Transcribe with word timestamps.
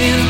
In 0.00 0.29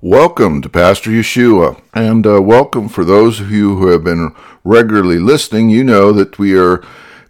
Welcome 0.00 0.62
to 0.62 0.68
Pastor 0.68 1.10
Yeshua, 1.10 1.82
and 1.92 2.24
uh, 2.24 2.40
welcome 2.40 2.88
for 2.88 3.04
those 3.04 3.40
of 3.40 3.50
you 3.50 3.78
who 3.78 3.88
have 3.88 4.04
been 4.04 4.32
regularly 4.62 5.18
listening. 5.18 5.70
You 5.70 5.82
know 5.82 6.12
that 6.12 6.38
we 6.38 6.56
are 6.56 6.84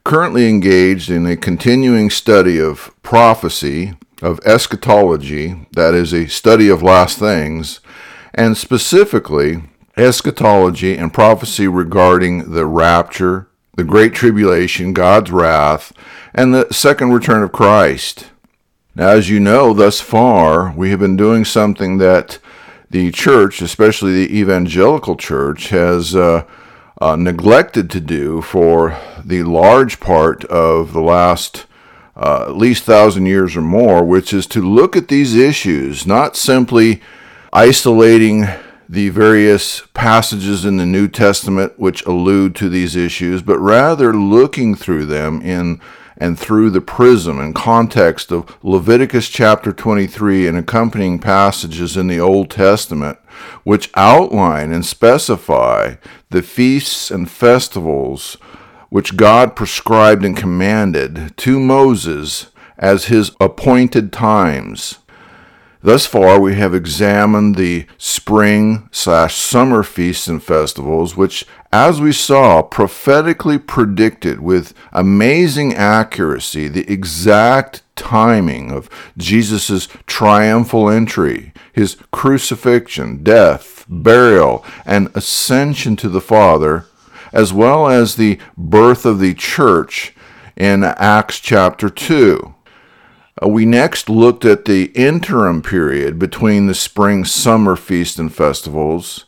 currently 0.05 0.51
engaged 0.51 1.09
in 1.09 1.25
a 1.25 1.35
continuing 1.35 2.11
study 2.11 2.61
of 2.61 2.95
prophecy, 3.03 3.95
of 4.21 4.39
eschatology, 4.41 5.67
that 5.73 5.95
is, 5.95 6.13
a 6.13 6.27
study 6.27 6.69
of 6.69 6.83
last 6.83 7.19
things, 7.19 7.81
and 8.35 8.55
specifically 8.55 9.63
eschatology 9.97 10.95
and 10.95 11.15
prophecy 11.15 11.67
regarding 11.67 12.53
the 12.53 12.67
rapture, 12.67 13.49
the 13.77 13.85
Great 13.85 14.13
Tribulation, 14.13 14.93
God's 14.93 15.31
wrath, 15.31 15.91
and 16.35 16.53
the 16.53 16.71
second 16.71 17.13
return 17.13 17.43
of 17.43 17.51
Christ. 17.51 18.27
Now, 18.95 19.09
as 19.09 19.31
you 19.31 19.41
know, 19.41 19.73
thus 19.73 20.03
far, 20.03 20.75
we 20.77 20.91
have 20.91 21.01
been 21.01 21.17
doing 21.17 21.47
something 21.47 21.97
that 21.97 22.39
the 22.91 23.11
church, 23.11 23.61
especially 23.61 24.13
the 24.13 24.39
evangelical 24.39 25.17
church, 25.17 25.69
has 25.69 26.15
uh, 26.15 26.45
uh, 27.01 27.17
neglected 27.17 27.91
to 27.91 28.01
do 28.01 28.41
for 28.41 28.97
the 29.25 29.43
large 29.43 30.01
part 30.01 30.45
of 30.47 30.93
the 30.93 31.01
last 31.01 31.67
uh, 32.17 32.47
at 32.49 32.57
least 32.57 32.83
thousand 32.83 33.27
years 33.27 33.57
or 33.57 33.63
more, 33.63 34.05
which 34.05 34.33
is 34.33 34.47
to 34.49 34.61
look 34.61 34.97
at 34.97 35.09
these 35.09 35.37
issues, 35.37 36.07
not 36.07 36.37
simply 36.37 37.01
isolating 37.53 38.47
the 38.89 39.11
various 39.11 39.83
passages 39.95 40.65
in 40.65 40.79
the 40.79 40.87
New 40.87 41.07
Testament 41.07 41.79
which 41.79 42.05
allude 42.07 42.57
to 42.57 42.69
these 42.69 42.97
issues, 42.97 43.43
but 43.43 43.59
rather 43.59 44.15
looking 44.15 44.75
through 44.75 45.07
them 45.07 45.41
in 45.43 45.81
and 46.19 46.39
through 46.39 46.69
the 46.71 46.81
prism 46.81 47.39
and 47.39 47.55
context 47.55 48.31
of 48.31 48.59
Leviticus 48.63 49.29
chapter 49.29 49.73
23 49.73 50.47
and 50.47 50.59
accompanying 50.59 51.19
passages 51.19 51.97
in 51.97 52.09
the 52.09 52.21
Old 52.21 52.51
Testament, 52.51 53.19
which 53.63 53.91
outline 53.95 54.73
and 54.73 54.85
specify 54.85 55.95
the 56.31 56.43
feasts 56.43 57.11
and 57.11 57.31
festivals 57.31 58.37
which 58.91 59.17
God 59.17 59.55
prescribed 59.55 60.25
and 60.25 60.37
commanded 60.37 61.37
to 61.39 61.61
Moses 61.61 62.51
as 62.79 63.07
his 63.07 63.33
appointed 63.41 64.13
times. 64.13 64.99
Thus 65.81 66.07
far, 66.07 66.41
we 66.41 66.57
have 66.57 66.75
examined 66.75 67.55
the 67.55 67.87
spring 67.99 68.89
slash 68.91 69.37
summer 69.37 69.85
feasts 69.85 70.27
and 70.27 70.43
festivals, 70.43 71.17
which, 71.17 71.45
as 71.73 72.01
we 72.01 72.11
saw, 72.11 72.63
prophetically 72.63 73.59
predicted 73.59 74.41
with 74.41 74.75
amazing 74.93 75.75
accuracy 75.75 76.67
the 76.67 76.91
exact 76.91 77.83
timing 77.95 78.73
of 78.73 78.91
Jesus' 79.17 79.87
triumphal 80.07 80.91
entry, 80.91 81.53
his 81.73 81.97
crucifixion, 82.11 83.23
death, 83.23 83.85
burial, 83.89 84.65
and 84.85 85.09
ascension 85.15 85.95
to 85.97 86.09
the 86.09 86.21
Father, 86.21 86.87
as 87.33 87.53
well 87.53 87.87
as 87.89 88.17
the 88.17 88.39
birth 88.57 89.07
of 89.07 89.21
the 89.21 89.35
church 89.35 90.13
in 90.57 90.83
Acts 90.83 91.39
chapter 91.39 91.89
2. 91.89 92.55
Uh, 93.43 93.49
we 93.49 93.65
next 93.65 94.09
looked 94.09 94.45
at 94.45 94.65
the 94.65 94.87
interim 94.95 95.63
period 95.63 96.19
between 96.19 96.67
the 96.67 96.75
spring 96.75 97.25
summer 97.25 97.77
feast 97.77 98.19
and 98.19 98.35
festivals 98.35 99.25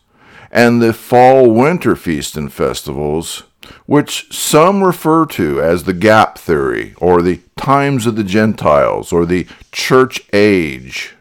and 0.50 0.82
the 0.82 0.92
fall 0.92 1.50
winter 1.50 1.94
feast 1.94 2.36
and 2.36 2.52
festivals, 2.52 3.44
which 3.86 4.32
some 4.32 4.82
refer 4.82 5.24
to 5.24 5.62
as 5.62 5.84
the 5.84 5.92
gap 5.92 6.38
theory 6.38 6.94
or 6.98 7.22
the 7.22 7.40
times 7.56 8.06
of 8.06 8.16
the 8.16 8.24
Gentiles 8.24 9.12
or 9.12 9.24
the 9.24 9.46
church 9.70 10.22
age. 10.32 11.14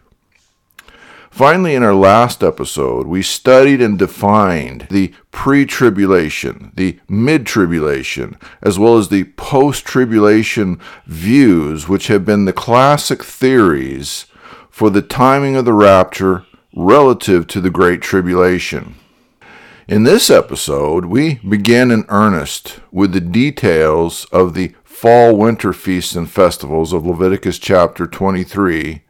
Finally, 1.32 1.76
in 1.76 1.84
our 1.84 1.94
last 1.94 2.44
episode, 2.44 3.08
we 3.08 3.22
studied 3.22 3.82
and 3.82 4.00
defined 4.00 4.88
the 4.90 5.14
pre 5.32 5.66
tribulation, 5.66 6.72
the 6.76 7.00
mid 7.08 7.46
tribulation, 7.46 8.36
as 8.62 8.80
well 8.80 8.98
as 8.98 9.10
the 9.10 9.26
post 9.36 9.86
tribulation 9.86 10.80
views, 11.06 11.88
which 11.88 12.08
have 12.08 12.26
been 12.26 12.46
the 12.46 12.54
classic 12.54 13.24
theories 13.24 14.26
for 14.70 14.90
the 14.90 15.02
timing 15.02 15.56
of 15.56 15.66
the 15.66 15.74
rapture, 15.74 16.46
relative 16.76 17.48
to 17.48 17.60
the 17.60 17.70
Great 17.70 18.02
Tribulation. 18.02 18.96
In 19.88 20.04
this 20.04 20.30
episode, 20.30 21.06
we 21.06 21.36
begin 21.36 21.90
in 21.92 22.06
earnest 22.10 22.80
with 22.92 23.12
the 23.12 23.20
details 23.20 24.26
of 24.26 24.54
the 24.54 24.74
fall 24.84 25.36
winter 25.36 25.74
feasts 25.74 26.16
and 26.16 26.30
festivals 26.30 26.94
of 26.94 27.06
Leviticus 27.06 27.58
chapter 27.58 28.06
23, 28.06 29.02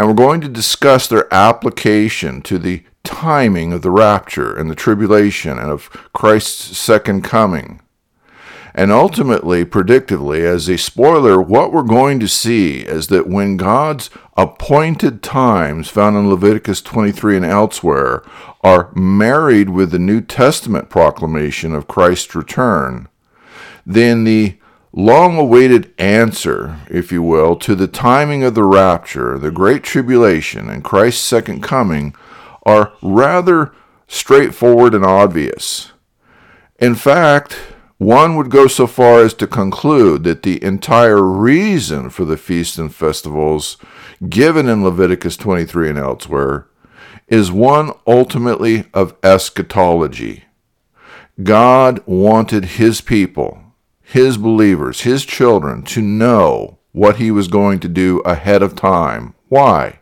and 0.00 0.08
we're 0.08 0.14
going 0.14 0.40
to 0.40 0.48
discuss 0.48 1.06
their 1.06 1.28
application 1.30 2.40
to 2.40 2.58
the 2.58 2.82
timing 3.04 3.70
of 3.70 3.82
the 3.82 3.90
rapture 3.90 4.56
and 4.56 4.70
the 4.70 4.74
tribulation 4.74 5.58
and 5.58 5.70
of 5.70 5.90
Christ's 6.14 6.78
second 6.78 7.22
coming. 7.22 7.82
And 8.74 8.90
ultimately, 8.90 9.62
predictively, 9.66 10.40
as 10.40 10.70
a 10.70 10.78
spoiler, 10.78 11.38
what 11.38 11.70
we're 11.70 11.82
going 11.82 12.18
to 12.20 12.28
see 12.28 12.78
is 12.78 13.08
that 13.08 13.26
when 13.26 13.58
God's 13.58 14.08
appointed 14.38 15.22
times 15.22 15.90
found 15.90 16.16
in 16.16 16.30
Leviticus 16.30 16.80
23 16.80 17.36
and 17.36 17.44
elsewhere 17.44 18.22
are 18.62 18.90
married 18.94 19.68
with 19.68 19.90
the 19.90 19.98
New 19.98 20.22
Testament 20.22 20.88
proclamation 20.88 21.74
of 21.74 21.88
Christ's 21.88 22.34
return, 22.34 23.06
then 23.84 24.24
the 24.24 24.56
long 24.92 25.38
awaited 25.38 25.92
answer, 25.98 26.78
if 26.88 27.12
you 27.12 27.22
will, 27.22 27.56
to 27.56 27.74
the 27.74 27.86
timing 27.86 28.42
of 28.42 28.54
the 28.54 28.64
rapture, 28.64 29.38
the 29.38 29.50
great 29.50 29.82
tribulation, 29.82 30.68
and 30.68 30.84
Christ's 30.84 31.22
second 31.24 31.62
coming 31.62 32.14
are 32.64 32.92
rather 33.02 33.72
straightforward 34.08 34.94
and 34.94 35.04
obvious. 35.04 35.92
In 36.78 36.94
fact, 36.94 37.58
one 37.98 38.34
would 38.36 38.50
go 38.50 38.66
so 38.66 38.86
far 38.86 39.22
as 39.22 39.34
to 39.34 39.46
conclude 39.46 40.24
that 40.24 40.42
the 40.42 40.62
entire 40.64 41.22
reason 41.22 42.08
for 42.08 42.24
the 42.24 42.38
feasts 42.38 42.78
and 42.78 42.94
festivals 42.94 43.76
given 44.28 44.68
in 44.68 44.82
Leviticus 44.82 45.36
23 45.36 45.90
and 45.90 45.98
elsewhere 45.98 46.66
is 47.28 47.52
one 47.52 47.92
ultimately 48.06 48.86
of 48.92 49.14
eschatology. 49.22 50.44
God 51.42 52.02
wanted 52.06 52.64
his 52.64 53.00
people, 53.00 53.59
his 54.10 54.36
believers, 54.36 55.02
his 55.02 55.24
children 55.24 55.82
to 55.82 56.02
know 56.02 56.78
what 56.92 57.16
he 57.16 57.30
was 57.30 57.48
going 57.48 57.78
to 57.80 57.88
do 57.88 58.18
ahead 58.20 58.62
of 58.62 58.74
time. 58.74 59.34
Why? 59.48 60.00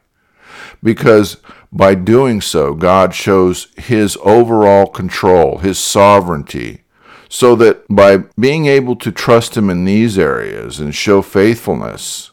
Because 0.83 1.37
by 1.71 1.95
doing 1.95 2.41
so, 2.41 2.75
God 2.75 3.15
shows 3.15 3.69
his 3.77 4.17
overall 4.23 4.87
control, 4.87 5.59
his 5.59 5.79
sovereignty, 5.79 6.85
so 7.29 7.55
that 7.57 7.85
by 7.89 8.19
being 8.41 8.67
able 8.67 8.97
to 8.97 9.13
trust 9.13 9.57
Him 9.57 9.69
in 9.69 9.85
these 9.85 10.19
areas 10.19 10.81
and 10.81 10.95
show 10.95 11.21
faithfulness, 11.21 12.31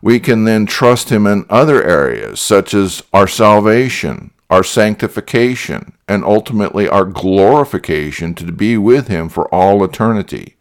we 0.00 0.20
can 0.20 0.44
then 0.44 0.66
trust 0.66 1.10
Him 1.10 1.26
in 1.26 1.46
other 1.50 1.82
areas, 1.82 2.40
such 2.40 2.74
as 2.74 3.02
our 3.12 3.26
salvation, 3.26 4.30
our 4.48 4.62
sanctification, 4.62 5.94
and 6.06 6.24
ultimately 6.24 6.88
our 6.88 7.04
glorification 7.04 8.34
to 8.34 8.52
be 8.52 8.78
with 8.78 9.08
Him 9.08 9.28
for 9.28 9.52
all 9.52 9.82
eternity. 9.82 10.56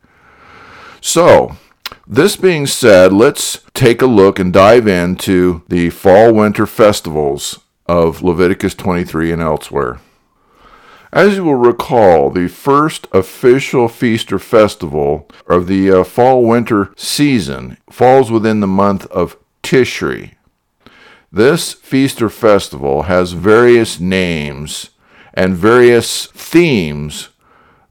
So, 1.06 1.58
this 2.08 2.38
being 2.38 2.66
said, 2.66 3.12
let's 3.12 3.60
take 3.74 4.02
a 4.02 4.06
look 4.06 4.40
and 4.40 4.54
dive 4.54 4.88
into 4.88 5.64
the 5.68 5.90
fall 5.90 6.34
winter 6.34 6.66
festivals 6.66 7.60
of 7.86 8.24
Leviticus 8.24 8.74
23 8.74 9.34
and 9.34 9.42
elsewhere. 9.42 10.00
As 11.12 11.36
you 11.36 11.44
will 11.44 11.56
recall, 11.56 12.30
the 12.30 12.48
first 12.48 13.10
official 13.12 13.90
feast 13.90 14.32
or 14.32 14.40
festival 14.40 15.30
of 15.46 15.68
the 15.68 15.92
uh, 15.92 16.04
fall 16.06 16.46
winter 16.46 16.94
season 16.96 17.76
falls 17.90 18.32
within 18.32 18.62
the 18.62 18.66
month 18.66 19.06
of 19.08 19.36
Tishri. 19.62 20.36
This 21.34 21.74
feast 21.74 22.22
or 22.22 22.30
festival 22.30 23.04
has 23.04 23.34
various 23.34 24.00
names 24.00 24.92
and 25.34 25.54
various 25.54 26.28
themes 26.28 27.28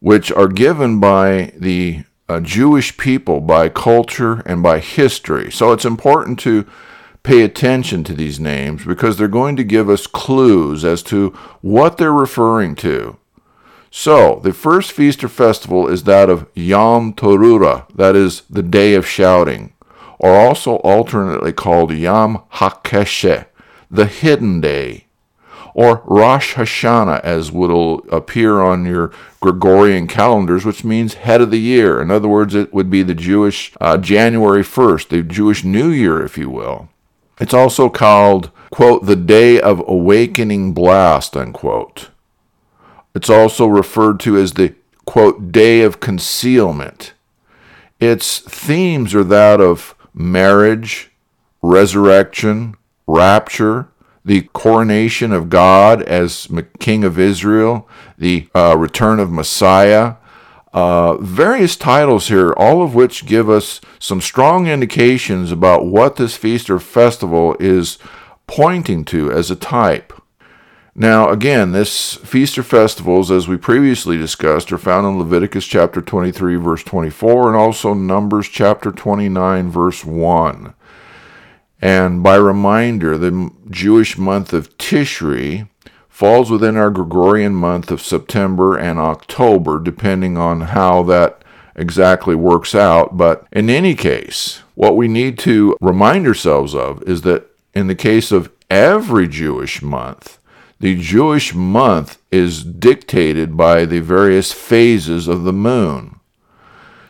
which 0.00 0.32
are 0.32 0.48
given 0.48 0.98
by 0.98 1.52
the 1.58 2.04
uh, 2.32 2.40
Jewish 2.40 2.96
people 2.96 3.40
by 3.40 3.68
culture 3.68 4.42
and 4.46 4.62
by 4.62 4.78
history. 4.78 5.50
So 5.52 5.72
it's 5.72 5.84
important 5.84 6.38
to 6.40 6.66
pay 7.22 7.42
attention 7.42 8.04
to 8.04 8.14
these 8.14 8.40
names 8.40 8.84
because 8.84 9.16
they're 9.16 9.28
going 9.28 9.56
to 9.56 9.64
give 9.64 9.90
us 9.90 10.06
clues 10.06 10.84
as 10.84 11.02
to 11.04 11.28
what 11.60 11.98
they're 11.98 12.12
referring 12.12 12.74
to. 12.76 13.18
So, 13.94 14.40
the 14.42 14.54
first 14.54 14.92
feast 14.92 15.22
or 15.22 15.28
festival 15.28 15.86
is 15.86 16.04
that 16.04 16.30
of 16.30 16.48
Yom 16.54 17.12
Teruah, 17.12 17.86
that 17.94 18.16
is 18.16 18.40
the 18.48 18.62
day 18.62 18.94
of 18.94 19.06
shouting, 19.06 19.74
or 20.18 20.34
also 20.34 20.76
alternately 20.76 21.52
called 21.52 21.92
Yom 21.92 22.42
HaKeseh, 22.54 23.44
the 23.90 24.06
hidden 24.06 24.62
day, 24.62 25.08
or 25.74 26.02
Rosh 26.04 26.54
Hashanah, 26.54 27.20
as 27.20 27.50
will 27.50 28.02
appear 28.10 28.60
on 28.60 28.84
your 28.84 29.12
Gregorian 29.40 30.06
calendars, 30.06 30.64
which 30.64 30.84
means 30.84 31.14
head 31.14 31.40
of 31.40 31.50
the 31.50 31.60
year. 31.60 32.00
In 32.00 32.10
other 32.10 32.28
words, 32.28 32.54
it 32.54 32.72
would 32.74 32.90
be 32.90 33.02
the 33.02 33.14
Jewish 33.14 33.72
uh, 33.80 33.96
January 33.98 34.62
1st, 34.62 35.08
the 35.08 35.22
Jewish 35.22 35.64
New 35.64 35.88
Year, 35.88 36.22
if 36.22 36.36
you 36.36 36.50
will. 36.50 36.88
It's 37.40 37.54
also 37.54 37.88
called, 37.88 38.50
quote, 38.70 39.06
the 39.06 39.16
day 39.16 39.60
of 39.60 39.82
awakening 39.88 40.74
blast, 40.74 41.36
unquote. 41.36 42.10
It's 43.14 43.30
also 43.30 43.66
referred 43.66 44.20
to 44.20 44.36
as 44.36 44.54
the, 44.54 44.74
quote, 45.06 45.52
day 45.52 45.82
of 45.82 46.00
concealment. 46.00 47.14
Its 47.98 48.38
themes 48.40 49.14
are 49.14 49.24
that 49.24 49.60
of 49.60 49.94
marriage, 50.14 51.10
resurrection, 51.62 52.74
rapture, 53.06 53.88
the 54.24 54.42
coronation 54.52 55.32
of 55.32 55.50
God 55.50 56.02
as 56.02 56.48
King 56.78 57.04
of 57.04 57.18
Israel, 57.18 57.88
the 58.16 58.48
uh, 58.54 58.76
return 58.78 59.18
of 59.18 59.32
Messiah, 59.32 60.16
uh, 60.72 61.16
various 61.18 61.76
titles 61.76 62.28
here, 62.28 62.52
all 62.56 62.82
of 62.82 62.94
which 62.94 63.26
give 63.26 63.50
us 63.50 63.80
some 63.98 64.20
strong 64.20 64.66
indications 64.66 65.52
about 65.52 65.84
what 65.84 66.16
this 66.16 66.36
feast 66.36 66.70
or 66.70 66.78
festival 66.78 67.56
is 67.60 67.98
pointing 68.46 69.04
to 69.06 69.30
as 69.30 69.50
a 69.50 69.56
type. 69.56 70.12
Now, 70.94 71.30
again, 71.30 71.72
this 71.72 72.16
feast 72.16 72.58
or 72.58 72.62
festivals, 72.62 73.30
as 73.30 73.48
we 73.48 73.56
previously 73.56 74.18
discussed, 74.18 74.70
are 74.72 74.78
found 74.78 75.06
in 75.06 75.18
Leviticus 75.18 75.66
chapter 75.66 76.02
23, 76.02 76.56
verse 76.56 76.84
24, 76.84 77.48
and 77.48 77.56
also 77.56 77.94
Numbers 77.94 78.46
chapter 78.48 78.92
29, 78.92 79.70
verse 79.70 80.04
1. 80.04 80.74
And 81.82 82.22
by 82.22 82.36
reminder, 82.36 83.18
the 83.18 83.50
Jewish 83.68 84.16
month 84.16 84.52
of 84.52 84.78
Tishri 84.78 85.68
falls 86.08 86.48
within 86.48 86.76
our 86.76 86.90
Gregorian 86.90 87.56
month 87.56 87.90
of 87.90 88.00
September 88.00 88.78
and 88.78 89.00
October, 89.00 89.80
depending 89.80 90.38
on 90.38 90.60
how 90.60 91.02
that 91.02 91.42
exactly 91.74 92.36
works 92.36 92.76
out. 92.76 93.16
But 93.16 93.44
in 93.50 93.68
any 93.68 93.96
case, 93.96 94.62
what 94.76 94.96
we 94.96 95.08
need 95.08 95.38
to 95.40 95.76
remind 95.80 96.28
ourselves 96.28 96.72
of 96.72 97.02
is 97.02 97.22
that 97.22 97.50
in 97.74 97.88
the 97.88 97.96
case 97.96 98.30
of 98.30 98.52
every 98.70 99.26
Jewish 99.26 99.82
month, 99.82 100.38
the 100.78 100.94
Jewish 100.94 101.52
month 101.52 102.18
is 102.30 102.62
dictated 102.62 103.56
by 103.56 103.86
the 103.86 104.00
various 104.00 104.52
phases 104.52 105.26
of 105.26 105.42
the 105.42 105.52
moon. 105.52 106.20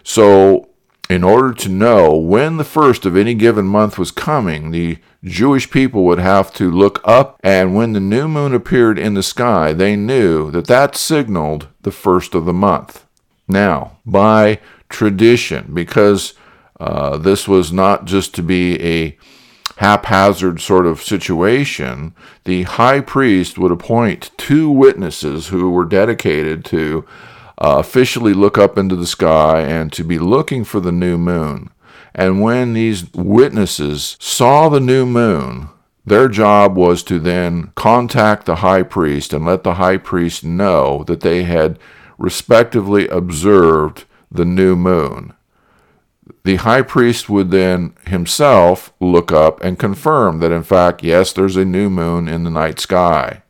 So, 0.02 0.70
in 1.12 1.22
order 1.22 1.52
to 1.52 1.68
know 1.68 2.16
when 2.16 2.56
the 2.56 2.64
first 2.64 3.04
of 3.04 3.16
any 3.16 3.34
given 3.34 3.66
month 3.66 3.98
was 3.98 4.10
coming, 4.10 4.70
the 4.70 4.96
Jewish 5.22 5.70
people 5.70 6.04
would 6.04 6.18
have 6.18 6.52
to 6.54 6.70
look 6.70 7.02
up, 7.04 7.38
and 7.44 7.74
when 7.74 7.92
the 7.92 8.00
new 8.00 8.26
moon 8.26 8.54
appeared 8.54 8.98
in 8.98 9.12
the 9.12 9.22
sky, 9.22 9.74
they 9.74 9.94
knew 9.94 10.50
that 10.50 10.66
that 10.68 10.96
signaled 10.96 11.68
the 11.82 11.90
first 11.90 12.34
of 12.34 12.46
the 12.46 12.52
month. 12.54 13.04
Now, 13.46 13.98
by 14.06 14.58
tradition, 14.88 15.74
because 15.74 16.32
uh, 16.80 17.18
this 17.18 17.46
was 17.46 17.72
not 17.72 18.06
just 18.06 18.34
to 18.36 18.42
be 18.42 18.82
a 18.82 19.18
haphazard 19.76 20.62
sort 20.62 20.86
of 20.86 21.02
situation, 21.02 22.14
the 22.44 22.62
high 22.62 23.00
priest 23.00 23.58
would 23.58 23.70
appoint 23.70 24.30
two 24.38 24.70
witnesses 24.70 25.48
who 25.48 25.70
were 25.70 25.84
dedicated 25.84 26.64
to 26.64 27.04
uh, 27.62 27.76
officially 27.78 28.34
look 28.34 28.58
up 28.58 28.76
into 28.76 28.96
the 28.96 29.06
sky 29.06 29.60
and 29.60 29.92
to 29.92 30.02
be 30.02 30.18
looking 30.18 30.64
for 30.64 30.80
the 30.80 30.90
new 30.90 31.16
moon. 31.16 31.70
And 32.12 32.42
when 32.42 32.72
these 32.72 33.10
witnesses 33.14 34.16
saw 34.18 34.68
the 34.68 34.80
new 34.80 35.06
moon, 35.06 35.68
their 36.04 36.28
job 36.28 36.76
was 36.76 37.04
to 37.04 37.20
then 37.20 37.70
contact 37.76 38.46
the 38.46 38.56
high 38.56 38.82
priest 38.82 39.32
and 39.32 39.46
let 39.46 39.62
the 39.62 39.74
high 39.74 39.96
priest 39.96 40.42
know 40.42 41.04
that 41.04 41.20
they 41.20 41.44
had 41.44 41.78
respectively 42.18 43.06
observed 43.06 44.06
the 44.28 44.44
new 44.44 44.74
moon. 44.74 45.32
The 46.42 46.56
high 46.56 46.82
priest 46.82 47.28
would 47.28 47.52
then 47.52 47.94
himself 48.06 48.92
look 48.98 49.30
up 49.30 49.62
and 49.62 49.78
confirm 49.78 50.40
that, 50.40 50.50
in 50.50 50.64
fact, 50.64 51.04
yes, 51.04 51.32
there's 51.32 51.56
a 51.56 51.64
new 51.64 51.88
moon 51.88 52.26
in 52.26 52.42
the 52.42 52.50
night 52.50 52.80
sky. 52.80 53.41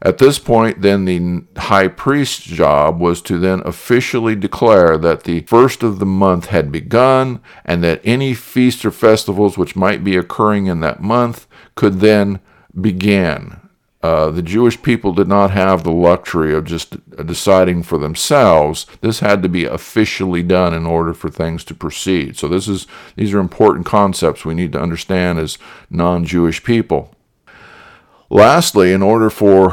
At 0.00 0.18
this 0.18 0.38
point, 0.38 0.82
then 0.82 1.06
the 1.06 1.44
high 1.60 1.88
priest's 1.88 2.44
job 2.44 3.00
was 3.00 3.20
to 3.22 3.36
then 3.38 3.62
officially 3.64 4.36
declare 4.36 4.96
that 4.96 5.24
the 5.24 5.40
first 5.40 5.82
of 5.82 5.98
the 5.98 6.06
month 6.06 6.46
had 6.46 6.70
begun 6.70 7.40
and 7.64 7.82
that 7.82 8.00
any 8.04 8.32
feasts 8.32 8.84
or 8.84 8.92
festivals 8.92 9.58
which 9.58 9.74
might 9.74 10.04
be 10.04 10.16
occurring 10.16 10.66
in 10.66 10.80
that 10.80 11.02
month 11.02 11.46
could 11.74 12.00
then 12.00 12.38
begin. 12.80 13.56
uh, 14.02 14.30
the 14.30 14.42
Jewish 14.42 14.80
people 14.80 15.12
did 15.12 15.26
not 15.26 15.50
have 15.50 15.82
the 15.82 15.90
luxury 15.90 16.54
of 16.54 16.64
just 16.64 16.96
deciding 17.26 17.82
for 17.82 17.98
themselves. 17.98 18.86
This 19.00 19.20
had 19.20 19.42
to 19.42 19.48
be 19.48 19.64
officially 19.64 20.42
done 20.42 20.72
in 20.72 20.86
order 20.86 21.12
for 21.12 21.28
things 21.28 21.64
to 21.64 21.74
proceed. 21.74 22.36
So 22.36 22.46
this 22.46 22.68
is 22.68 22.86
these 23.16 23.34
are 23.34 23.40
important 23.40 23.86
concepts 23.86 24.44
we 24.44 24.54
need 24.54 24.72
to 24.72 24.80
understand 24.80 25.40
as 25.40 25.58
non-Jewish 25.90 26.62
people. 26.62 27.12
Lastly, 28.30 28.92
in 28.92 29.02
order 29.02 29.30
for 29.30 29.72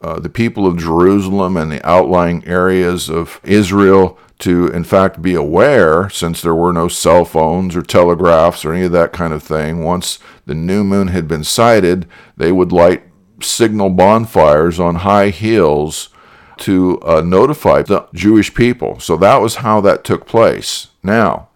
uh, 0.00 0.20
the 0.20 0.28
people 0.28 0.66
of 0.66 0.76
Jerusalem 0.78 1.56
and 1.56 1.72
the 1.72 1.86
outlying 1.88 2.46
areas 2.46 3.08
of 3.08 3.40
Israel 3.42 4.18
to, 4.40 4.68
in 4.68 4.84
fact, 4.84 5.22
be 5.22 5.34
aware, 5.34 6.08
since 6.10 6.40
there 6.40 6.54
were 6.54 6.72
no 6.72 6.86
cell 6.86 7.24
phones 7.24 7.74
or 7.74 7.82
telegraphs 7.82 8.64
or 8.64 8.72
any 8.72 8.84
of 8.84 8.92
that 8.92 9.12
kind 9.12 9.32
of 9.32 9.42
thing, 9.42 9.82
once 9.82 10.18
the 10.46 10.54
new 10.54 10.84
moon 10.84 11.08
had 11.08 11.26
been 11.26 11.42
sighted, 11.42 12.06
they 12.36 12.52
would 12.52 12.72
light 12.72 13.02
signal 13.40 13.90
bonfires 13.90 14.78
on 14.78 14.96
high 14.96 15.30
hills 15.30 16.10
to 16.58 17.00
uh, 17.02 17.20
notify 17.22 17.82
the 17.82 18.06
Jewish 18.14 18.54
people. 18.54 19.00
So 19.00 19.16
that 19.16 19.38
was 19.40 19.56
how 19.56 19.80
that 19.80 20.04
took 20.04 20.26
place. 20.26 20.88
Now, 21.02 21.48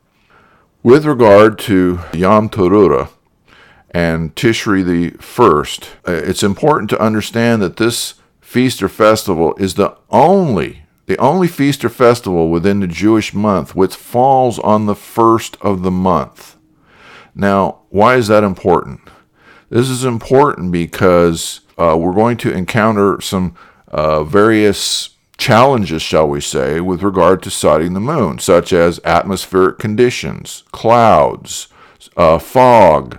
with 0.82 1.04
regard 1.04 1.58
to 1.60 2.00
Yom 2.12 2.48
Teruah 2.48 3.10
and 3.92 4.34
Tishri 4.34 4.84
the 4.84 5.10
first, 5.22 5.90
uh, 6.08 6.12
it's 6.12 6.42
important 6.42 6.90
to 6.90 7.00
understand 7.00 7.62
that 7.62 7.76
this 7.76 8.14
feast 8.40 8.82
or 8.82 8.88
festival 8.88 9.54
is 9.56 9.74
the 9.74 9.96
only 10.10 10.80
the 11.06 11.18
only 11.18 11.48
feast 11.48 11.84
or 11.84 11.88
festival 11.88 12.48
within 12.48 12.80
the 12.80 12.86
Jewish 12.86 13.34
month 13.34 13.74
which 13.74 13.94
falls 13.94 14.58
on 14.60 14.86
the 14.86 14.94
first 14.94 15.56
of 15.60 15.82
the 15.82 15.90
month. 15.90 16.56
Now, 17.34 17.80
why 17.90 18.16
is 18.16 18.28
that 18.28 18.44
important? 18.44 19.00
This 19.68 19.88
is 19.88 20.04
important 20.04 20.70
because 20.70 21.60
uh, 21.78 21.96
we're 21.98 22.12
going 22.12 22.36
to 22.38 22.52
encounter 22.52 23.20
some 23.20 23.56
uh, 23.88 24.22
various 24.22 25.16
challenges, 25.38 26.02
shall 26.02 26.28
we 26.28 26.40
say, 26.40 26.80
with 26.80 27.02
regard 27.02 27.42
to 27.42 27.50
sighting 27.50 27.94
the 27.94 28.00
moon, 28.00 28.38
such 28.38 28.72
as 28.72 29.00
atmospheric 29.04 29.78
conditions, 29.78 30.62
clouds, 30.72 31.68
uh, 32.16 32.38
fog. 32.38 33.18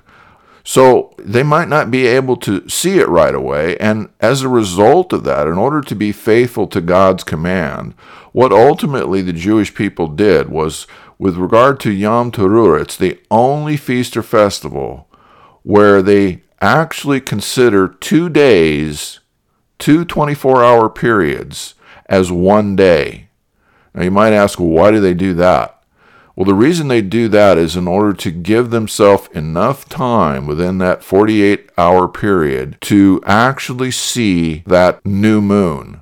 So 0.64 1.14
they 1.18 1.44
might 1.44 1.68
not 1.68 1.92
be 1.92 2.08
able 2.08 2.38
to 2.38 2.68
see 2.70 3.00
it 3.00 3.10
right 3.10 3.36
away. 3.36 3.78
And 3.78 4.10
as 4.22 4.42
a 4.42 4.50
result 4.50 5.12
of 5.12 5.26
that, 5.26 5.48
in 5.48 5.58
order 5.58 5.82
to 5.82 5.96
be 5.96 6.12
faithful 6.12 6.68
to 6.68 6.80
God's 6.80 7.24
command, 7.24 7.94
what 8.32 8.54
ultimately 8.54 9.22
the 9.22 9.34
Jewish 9.34 9.76
people 9.76 10.08
did 10.08 10.50
was, 10.50 10.88
with 11.20 11.36
regard 11.36 11.80
to 11.82 11.92
Yom 11.92 12.32
Teruah, 12.32 12.82
it's 12.82 12.98
the 12.98 13.20
only 13.30 13.78
feast 13.78 14.16
or 14.18 14.24
festival 14.24 15.08
where 15.64 16.02
they 16.02 16.42
actually 16.62 17.22
consider 17.22 17.88
two 17.88 18.30
days, 18.30 19.20
two 19.80 20.06
24 20.06 20.64
hour 20.64 20.90
periods, 20.90 21.76
as 22.08 22.32
one 22.32 22.76
day. 22.76 23.28
Now 23.94 24.04
you 24.04 24.12
might 24.12 24.34
ask, 24.34 24.60
well, 24.60 24.70
why 24.70 24.92
do 24.92 25.00
they 25.00 25.14
do 25.14 25.34
that? 25.36 25.73
Well, 26.36 26.46
the 26.46 26.56
reason 26.56 26.88
they 26.88 27.02
do 27.02 27.28
that 27.28 27.60
is 27.60 27.76
in 27.76 27.88
order 27.88 28.14
to 28.14 28.32
give 28.32 28.72
themselves 28.72 29.30
enough 29.34 29.88
time 29.88 30.48
within 30.48 30.80
that 30.80 31.04
48 31.04 31.70
hour 31.78 32.08
period 32.08 32.78
to 32.82 33.22
actually 33.26 33.92
see 33.92 34.64
that 34.66 35.06
new 35.06 35.42
moon. 35.42 36.02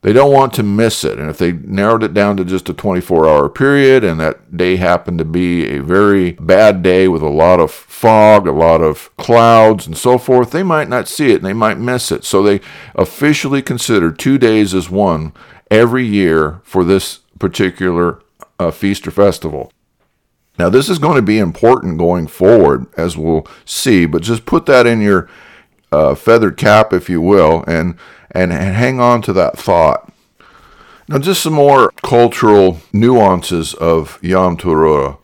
They 0.00 0.12
don't 0.12 0.32
want 0.32 0.52
to 0.54 0.62
miss 0.62 1.02
it. 1.02 1.18
And 1.18 1.30
if 1.30 1.38
they 1.38 1.52
narrowed 1.52 2.02
it 2.02 2.12
down 2.12 2.36
to 2.36 2.44
just 2.44 2.68
a 2.68 2.74
24 2.74 3.26
hour 3.26 3.48
period 3.48 4.04
and 4.04 4.20
that 4.20 4.54
day 4.54 4.76
happened 4.76 5.16
to 5.18 5.24
be 5.24 5.66
a 5.66 5.82
very 5.82 6.32
bad 6.32 6.82
day 6.82 7.08
with 7.08 7.22
a 7.22 7.28
lot 7.28 7.58
of 7.58 7.70
fog, 7.70 8.46
a 8.46 8.52
lot 8.52 8.82
of 8.82 9.14
clouds, 9.16 9.86
and 9.86 9.96
so 9.96 10.18
forth, 10.18 10.50
they 10.50 10.62
might 10.62 10.90
not 10.90 11.08
see 11.08 11.32
it 11.32 11.36
and 11.36 11.44
they 11.44 11.54
might 11.54 11.78
miss 11.78 12.12
it. 12.12 12.24
So 12.24 12.42
they 12.42 12.60
officially 12.94 13.62
consider 13.62 14.12
two 14.12 14.36
days 14.36 14.74
as 14.74 14.90
one 14.90 15.32
every 15.70 16.04
year 16.04 16.60
for 16.64 16.84
this 16.84 17.20
particular 17.38 18.20
uh, 18.64 18.70
feast 18.70 19.06
or 19.06 19.10
festival. 19.10 19.72
Now, 20.58 20.68
this 20.68 20.88
is 20.88 20.98
going 20.98 21.16
to 21.16 21.22
be 21.22 21.38
important 21.38 21.98
going 21.98 22.28
forward, 22.28 22.86
as 22.96 23.16
we'll 23.16 23.46
see, 23.64 24.06
but 24.06 24.22
just 24.22 24.46
put 24.46 24.66
that 24.66 24.86
in 24.86 25.00
your 25.00 25.28
uh, 25.90 26.14
feathered 26.14 26.56
cap, 26.56 26.92
if 26.92 27.08
you 27.08 27.20
will, 27.20 27.64
and 27.66 27.96
and, 28.30 28.52
and 28.52 28.74
hang 28.74 29.00
on 29.00 29.22
to 29.22 29.32
that 29.32 29.58
thought. 29.58 30.12
Now, 31.08 31.18
just 31.18 31.42
some 31.42 31.52
more 31.52 31.92
cultural 32.02 32.80
nuances 32.92 33.74
of 33.74 34.18
Yom 34.22 34.56
Teruah. 34.56 35.18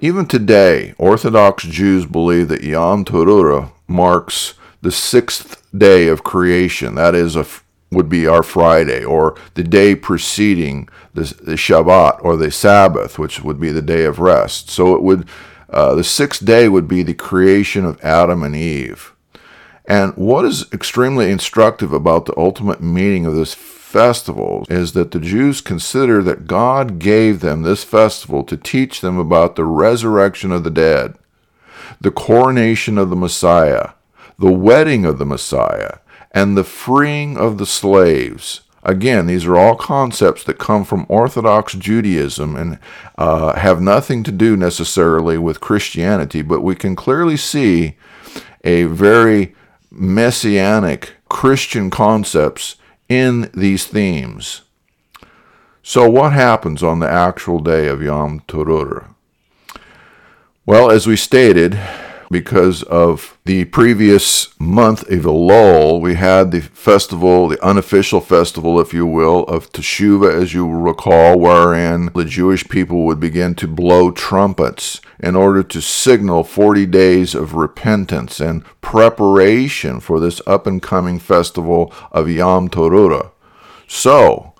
Even 0.00 0.26
today, 0.26 0.94
Orthodox 0.98 1.64
Jews 1.64 2.06
believe 2.06 2.48
that 2.48 2.62
Yom 2.62 3.04
Teruah 3.04 3.72
marks 3.88 4.54
the 4.82 4.92
sixth 4.92 5.62
day 5.76 6.08
of 6.08 6.22
creation. 6.22 6.94
That 6.94 7.14
is, 7.14 7.34
a, 7.36 7.46
would 7.92 8.08
be 8.08 8.26
our 8.26 8.42
Friday, 8.42 9.04
or 9.04 9.36
the 9.54 9.62
day 9.62 9.94
preceding 9.94 10.88
the, 11.14 11.22
the 11.42 11.54
Shabbat, 11.54 12.24
or 12.24 12.36
the 12.36 12.50
Sabbath, 12.50 13.18
which 13.18 13.42
would 13.42 13.60
be 13.60 13.70
the 13.70 13.82
day 13.82 14.04
of 14.04 14.18
rest. 14.18 14.70
So 14.70 14.94
it 14.94 15.02
would, 15.02 15.28
uh, 15.68 15.94
the 15.94 16.04
sixth 16.04 16.44
day 16.44 16.68
would 16.68 16.88
be 16.88 17.02
the 17.02 17.14
creation 17.14 17.84
of 17.84 18.02
Adam 18.02 18.42
and 18.42 18.56
Eve. 18.56 19.12
And 19.84 20.16
what 20.16 20.44
is 20.44 20.72
extremely 20.72 21.30
instructive 21.30 21.92
about 21.92 22.26
the 22.26 22.38
ultimate 22.38 22.80
meaning 22.80 23.26
of 23.26 23.34
this 23.34 23.52
festival 23.52 24.64
is 24.70 24.92
that 24.92 25.10
the 25.10 25.20
Jews 25.20 25.60
consider 25.60 26.22
that 26.22 26.46
God 26.46 26.98
gave 26.98 27.40
them 27.40 27.62
this 27.62 27.84
festival 27.84 28.42
to 28.44 28.56
teach 28.56 29.00
them 29.00 29.18
about 29.18 29.56
the 29.56 29.64
resurrection 29.64 30.50
of 30.50 30.64
the 30.64 30.70
dead, 30.70 31.16
the 32.00 32.10
coronation 32.10 32.96
of 32.96 33.10
the 33.10 33.16
Messiah, 33.16 33.90
the 34.38 34.50
wedding 34.50 35.04
of 35.04 35.18
the 35.18 35.26
Messiah, 35.26 35.98
and 36.32 36.56
the 36.56 36.64
freeing 36.64 37.36
of 37.36 37.58
the 37.58 37.66
slaves. 37.66 38.62
Again, 38.82 39.26
these 39.26 39.46
are 39.46 39.56
all 39.56 39.76
concepts 39.76 40.42
that 40.44 40.58
come 40.58 40.84
from 40.84 41.06
Orthodox 41.08 41.74
Judaism 41.74 42.56
and 42.56 42.78
uh, 43.16 43.56
have 43.56 43.80
nothing 43.80 44.24
to 44.24 44.32
do 44.32 44.56
necessarily 44.56 45.38
with 45.38 45.60
Christianity, 45.60 46.42
but 46.42 46.62
we 46.62 46.74
can 46.74 46.96
clearly 46.96 47.36
see 47.36 47.96
a 48.64 48.84
very 48.84 49.54
messianic 49.90 51.12
Christian 51.28 51.90
concepts 51.90 52.76
in 53.08 53.50
these 53.54 53.86
themes. 53.86 54.62
So, 55.84 56.08
what 56.08 56.32
happens 56.32 56.82
on 56.82 56.98
the 56.98 57.08
actual 57.08 57.58
day 57.58 57.88
of 57.88 58.02
Yom 58.02 58.40
Teruah? 58.48 59.14
Well, 60.64 60.90
as 60.90 61.06
we 61.06 61.16
stated, 61.16 61.78
because 62.32 62.82
of 62.84 63.38
the 63.44 63.66
previous 63.66 64.58
month 64.58 65.02
of 65.02 65.20
Elul, 65.20 66.00
we 66.00 66.14
had 66.14 66.50
the 66.50 66.62
festival, 66.62 67.46
the 67.46 67.64
unofficial 67.64 68.20
festival, 68.20 68.80
if 68.80 68.92
you 68.92 69.06
will, 69.06 69.44
of 69.44 69.70
Teshuvah, 69.70 70.42
as 70.42 70.54
you 70.54 70.66
will 70.66 70.80
recall, 70.80 71.38
wherein 71.38 72.10
the 72.14 72.24
Jewish 72.24 72.68
people 72.68 73.04
would 73.04 73.20
begin 73.20 73.54
to 73.56 73.68
blow 73.68 74.10
trumpets 74.10 75.00
in 75.20 75.36
order 75.36 75.62
to 75.62 75.80
signal 75.80 76.42
40 76.42 76.86
days 76.86 77.34
of 77.34 77.54
repentance 77.54 78.40
and 78.40 78.64
preparation 78.80 80.00
for 80.00 80.18
this 80.18 80.40
up 80.46 80.66
and 80.66 80.82
coming 80.82 81.20
festival 81.20 81.92
of 82.10 82.28
Yom 82.28 82.68
Teruah. 82.68 83.30
So, 83.86 84.54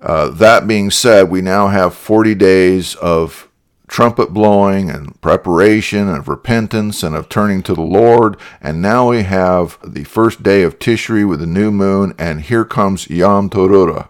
uh, 0.00 0.30
that 0.30 0.66
being 0.66 0.90
said, 0.90 1.30
we 1.30 1.40
now 1.40 1.68
have 1.68 1.94
40 1.94 2.34
days 2.34 2.94
of 2.96 3.49
trumpet 3.90 4.32
blowing 4.32 4.88
and 4.88 5.20
preparation 5.20 6.06
and 6.08 6.16
of 6.16 6.28
repentance 6.28 7.02
and 7.02 7.16
of 7.16 7.28
turning 7.28 7.60
to 7.60 7.74
the 7.74 7.82
Lord. 7.82 8.36
And 8.60 8.80
now 8.80 9.10
we 9.10 9.24
have 9.24 9.78
the 9.84 10.04
first 10.04 10.44
day 10.44 10.62
of 10.62 10.78
Tishri 10.78 11.28
with 11.28 11.40
the 11.40 11.46
new 11.46 11.72
moon, 11.72 12.14
and 12.16 12.40
here 12.40 12.64
comes 12.64 13.10
Yom 13.10 13.50
Teruah. 13.50 14.08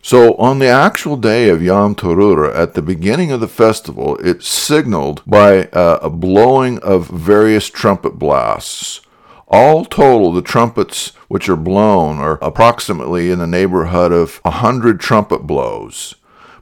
So 0.00 0.34
on 0.36 0.60
the 0.60 0.68
actual 0.68 1.16
day 1.18 1.50
of 1.50 1.62
Yom 1.62 1.94
Teruah, 1.94 2.54
at 2.54 2.72
the 2.72 2.80
beginning 2.80 3.30
of 3.30 3.40
the 3.40 3.48
festival, 3.48 4.16
it's 4.16 4.48
signaled 4.48 5.22
by 5.26 5.64
uh, 5.66 5.98
a 6.00 6.08
blowing 6.08 6.78
of 6.78 7.08
various 7.08 7.68
trumpet 7.68 8.18
blasts. 8.18 9.02
All 9.48 9.84
total, 9.84 10.32
the 10.32 10.42
trumpets 10.42 11.08
which 11.28 11.50
are 11.50 11.56
blown 11.56 12.16
are 12.16 12.38
approximately 12.42 13.30
in 13.30 13.40
the 13.40 13.46
neighborhood 13.46 14.10
of 14.10 14.40
a 14.42 14.52
hundred 14.52 15.00
trumpet 15.00 15.46
blows. 15.46 16.14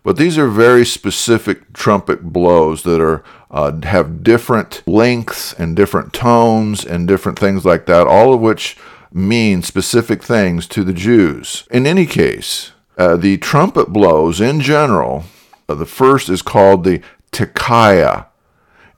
But 0.04 0.18
these 0.18 0.37
are 0.37 0.49
very 0.49 0.84
specific 0.84 1.73
trumpet 1.73 2.25
blows 2.25 2.82
that 2.82 3.00
are 3.00 3.25
uh, 3.50 3.80
have 3.84 4.23
different 4.23 4.82
lengths 4.87 5.54
and 5.54 5.75
different 5.75 6.12
tones 6.12 6.84
and 6.84 7.08
different 7.08 7.38
things 7.38 7.64
like 7.64 7.87
that, 7.87 8.06
all 8.06 8.34
of 8.34 8.40
which 8.40 8.76
mean 9.12 9.62
specific 9.62 10.23
things 10.23 10.66
to 10.68 10.84
the 10.84 10.92
Jews. 10.92 11.66
In 11.70 11.87
any 11.87 12.04
case, 12.04 12.73
uh, 12.99 13.16
the 13.16 13.38
trumpet 13.38 13.94
blows 13.94 14.40
in 14.42 14.61
general, 14.61 15.25
uh, 15.68 15.75
the 15.75 15.87
first 15.87 16.28
is 16.28 16.42
called 16.42 16.84
the 16.84 17.00
Tekiah. 17.32 18.26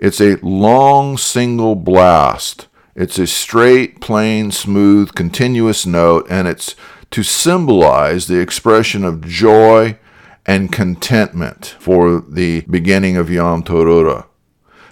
It's 0.00 0.20
a 0.20 0.36
long 0.42 1.16
single 1.16 1.76
blast. 1.76 2.66
It's 2.96 3.18
a 3.18 3.26
straight, 3.26 4.00
plain, 4.00 4.50
smooth, 4.50 5.14
continuous 5.14 5.86
note, 5.86 6.26
and 6.28 6.48
it's 6.48 6.74
to 7.12 7.22
symbolize 7.22 8.26
the 8.26 8.40
expression 8.40 9.04
of 9.04 9.26
joy 9.26 9.98
and 10.46 10.72
contentment 10.72 11.74
for 11.78 12.20
the 12.20 12.60
beginning 12.62 13.16
of 13.16 13.28
Yom 13.28 13.62
Teruah. 13.62 14.26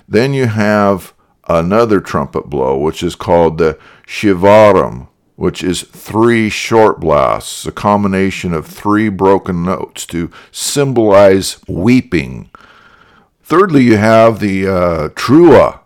Then 0.09 0.35
you 0.35 0.47
have 0.47 1.15
another 1.49 2.01
trumpet 2.01 2.51
blow, 2.51 2.77
which 2.77 3.03
is 3.03 3.15
called 3.15 3.59
the 3.59 3.79
Shivarim, 4.07 5.09
which 5.37 5.63
is 5.63 5.83
three 5.83 6.49
short 6.49 7.01
blasts, 7.01 7.67
a 7.67 7.73
combination 7.73 8.53
of 8.53 8.67
three 8.67 9.09
broken 9.09 9.63
notes 9.65 10.07
to 10.07 10.31
symbolize 10.51 11.59
weeping. 11.69 12.51
Thirdly, 13.43 13.83
you 13.83 13.97
have 13.97 14.41
the 14.41 14.67
uh, 14.67 15.09
Trua, 15.11 15.81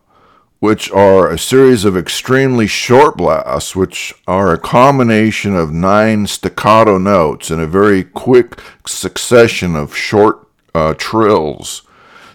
which 0.60 0.90
are 0.90 1.30
a 1.30 1.38
series 1.38 1.84
of 1.84 1.96
extremely 1.96 2.66
short 2.66 3.16
blasts, 3.16 3.76
which 3.76 4.12
are 4.26 4.52
a 4.52 4.58
combination 4.58 5.54
of 5.54 5.72
nine 5.72 6.26
staccato 6.26 6.98
notes 6.98 7.50
in 7.50 7.60
a 7.60 7.66
very 7.66 8.02
quick 8.02 8.60
succession 8.86 9.76
of 9.76 9.96
short 9.96 10.48
uh, 10.74 10.94
trills. 10.94 11.82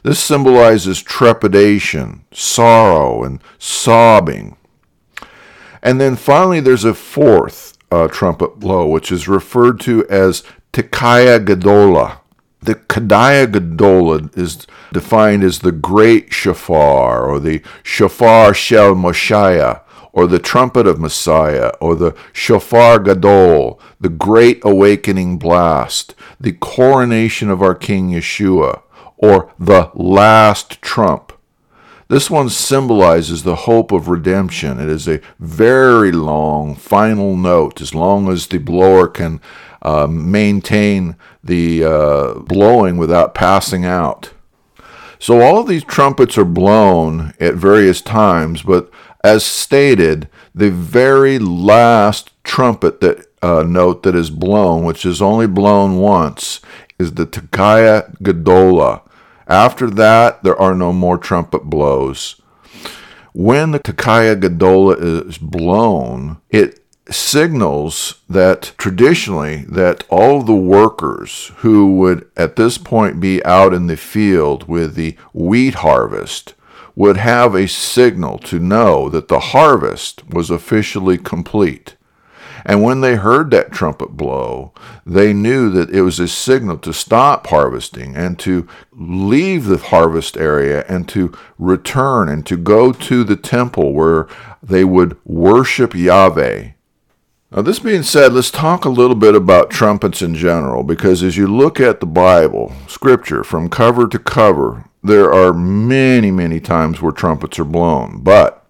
This 0.04 0.20
symbolizes 0.20 1.02
trepidation, 1.02 2.24
sorrow, 2.32 3.24
and 3.24 3.42
sobbing. 3.58 4.58
And 5.82 6.00
then 6.00 6.16
finally, 6.16 6.62
there's 6.62 6.86
a 6.86 6.94
fourth 6.94 7.78
uh, 7.92 8.08
trumpet 8.08 8.60
blow, 8.60 8.88
which 8.88 9.12
is 9.12 9.28
referred 9.28 9.80
to 9.82 10.08
as 10.08 10.44
Tekiah 10.72 11.46
Gedolah. 11.46 12.20
The 12.64 12.76
Tekiah 12.76 13.48
Gedolah 13.48 14.38
is 14.38 14.66
defined 14.94 15.44
as 15.44 15.60
the 15.60 15.74
great 15.74 16.32
shofar, 16.32 17.26
or 17.30 17.40
the 17.40 17.62
shofar 17.84 18.54
shel 18.54 18.96
Moshiach, 18.96 19.82
or 20.14 20.28
the 20.28 20.40
trumpet 20.40 20.88
of 20.88 20.98
Messiah, 20.98 21.72
or 21.82 21.96
the 21.96 22.16
shofar 22.32 23.00
gadol, 23.00 23.82
the 24.00 24.08
great 24.08 24.62
awakening 24.64 25.40
blast, 25.40 26.16
the 26.40 26.54
coronation 26.54 27.50
of 27.50 27.62
our 27.62 27.76
King 27.76 28.12
Yeshua, 28.12 28.84
or 29.18 29.52
the 29.60 29.92
last 29.94 30.82
trump. 30.82 31.34
This 32.08 32.30
one 32.30 32.50
symbolizes 32.50 33.44
the 33.44 33.56
hope 33.56 33.92
of 33.92 34.08
redemption. 34.08 34.80
It 34.80 34.88
is 34.88 35.08
a 35.08 35.20
very 35.40 36.12
long 36.12 36.76
final 36.76 37.36
note, 37.36 37.82
as 37.82 37.96
long 37.96 38.32
as 38.32 38.48
the 38.48 38.60
blower 38.60 39.08
can 39.08 39.42
uh, 39.82 40.08
maintain 40.08 41.18
the 41.44 41.84
uh, 41.84 42.34
blowing 42.40 42.98
without 42.98 43.36
passing 43.36 43.86
out. 43.86 44.32
So 45.20 45.42
all 45.42 45.60
of 45.60 45.68
these 45.68 45.84
trumpets 45.84 46.38
are 46.38 46.46
blown 46.46 47.34
at 47.40 47.54
various 47.56 48.02
times, 48.02 48.62
but 48.62 48.92
as 49.24 49.46
stated, 49.46 50.28
the 50.54 50.70
very 50.70 51.40
last 51.40 52.32
trumpet 52.44 53.00
that 53.00 53.26
uh, 53.42 53.64
note 53.64 54.04
that 54.04 54.16
is 54.16 54.30
blown, 54.30 54.84
which 54.84 55.06
is 55.06 55.22
only 55.22 55.48
blown 55.48 55.98
once, 56.00 56.60
is 57.00 57.14
the 57.14 57.26
Tekiah 57.26 58.18
Gedolah. 58.18 59.02
After 59.48 59.90
that, 59.90 60.44
there 60.44 60.60
are 60.60 60.76
no 60.76 60.92
more 60.92 61.18
trumpet 61.18 61.64
blows. 61.64 62.42
When 63.34 63.72
the 63.72 63.80
Tekiah 63.80 64.40
Gedolah 64.40 65.28
is 65.28 65.38
blown, 65.38 66.38
it 66.50 66.83
signals 67.10 68.22
that 68.30 68.74
traditionally 68.78 69.66
that 69.68 70.06
all 70.10 70.42
the 70.42 70.56
workers 70.56 71.52
who 71.58 71.98
would 71.98 72.30
at 72.38 72.56
this 72.56 72.78
point 72.78 73.20
be 73.20 73.44
out 73.44 73.74
in 73.74 73.88
the 73.88 73.98
field 73.98 74.68
with 74.68 74.96
the 74.96 75.18
wheat 75.34 75.76
harvest 75.76 76.54
would 76.96 77.18
have 77.18 77.56
a 77.56 77.68
signal 77.68 78.38
to 78.38 78.60
know 78.60 79.10
that 79.10 79.28
the 79.28 79.40
harvest 79.40 80.28
was 80.30 80.50
officially 80.50 81.18
complete. 81.18 81.96
And 82.66 82.82
when 82.82 83.02
they 83.02 83.16
heard 83.16 83.52
that 83.52 83.74
trumpet 83.74 84.16
blow, 84.16 84.72
they 85.06 85.34
knew 85.34 85.70
that 85.72 85.90
it 85.90 86.02
was 86.02 86.20
a 86.20 86.30
signal 86.30 86.78
to 86.78 86.94
stop 86.94 87.48
harvesting 87.48 88.16
and 88.16 88.40
to 88.40 88.66
leave 88.94 89.66
the 89.66 89.78
harvest 89.78 90.38
area 90.38 90.86
and 90.88 91.10
to 91.10 91.38
return 91.58 92.30
and 92.30 92.46
to 92.46 92.56
go 92.56 92.94
to 92.94 93.26
the 93.26 93.36
temple 93.36 93.92
where 93.92 94.28
they 94.62 94.86
would 94.86 95.18
worship 95.26 95.94
Yahweh 95.94 96.70
now, 97.56 97.62
this 97.62 97.78
being 97.78 98.02
said, 98.02 98.34
let's 98.34 98.50
talk 98.50 98.84
a 98.84 98.90
little 98.90 99.16
bit 99.16 99.36
about 99.36 99.70
trumpets 99.70 100.24
in 100.24 100.34
general, 100.34 100.82
because 100.82 101.22
as 101.22 101.38
you 101.38 101.46
look 101.46 101.80
at 101.80 102.00
the 102.00 102.08
Bible, 102.08 102.74
Scripture, 102.88 103.44
from 103.44 103.70
cover 103.70 104.08
to 104.08 104.18
cover, 104.18 104.86
there 105.04 105.32
are 105.32 105.54
many, 105.54 106.32
many 106.32 106.60
times 106.60 107.00
where 107.00 107.12
trumpets 107.12 107.60
are 107.60 107.64
blown. 107.64 108.24
But 108.24 108.66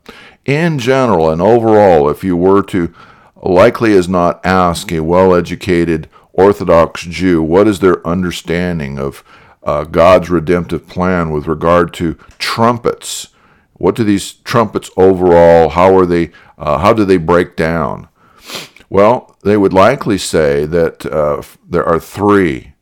in 0.46 0.80
general 0.80 1.30
and 1.30 1.42
overall, 1.42 2.10
if 2.10 2.26
you 2.26 2.36
were 2.36 2.62
to 2.64 2.94
likely 3.42 3.96
as 3.96 4.10
not 4.10 4.46
ask 4.46 4.92
a 4.92 5.00
well 5.00 5.34
educated 5.34 6.10
Orthodox 6.34 7.04
Jew 7.04 7.42
what 7.42 7.68
is 7.70 7.80
their 7.80 8.06
understanding 8.06 9.00
of 9.00 9.24
uh, 9.64 9.86
God's 9.86 10.30
redemptive 10.30 10.88
plan 10.88 11.32
with 11.32 11.48
regard 11.48 11.94
to 11.94 12.16
trumpets, 12.38 13.30
what 13.76 13.96
do 13.96 14.04
these 14.04 14.34
trumpets 14.34 14.90
overall, 14.98 15.70
how 15.70 15.98
are 15.98 16.06
they, 16.06 16.32
uh, 16.58 16.80
how 16.80 16.92
do 16.92 17.06
they 17.06 17.18
break 17.18 17.56
down? 17.56 18.10
Well, 18.90 19.36
they 19.44 19.58
would 19.58 19.74
likely 19.74 20.18
say 20.18 20.66
that 20.66 21.06
uh, 21.06 21.42
there 21.68 21.86
are 21.86 22.00
three, 22.00 22.74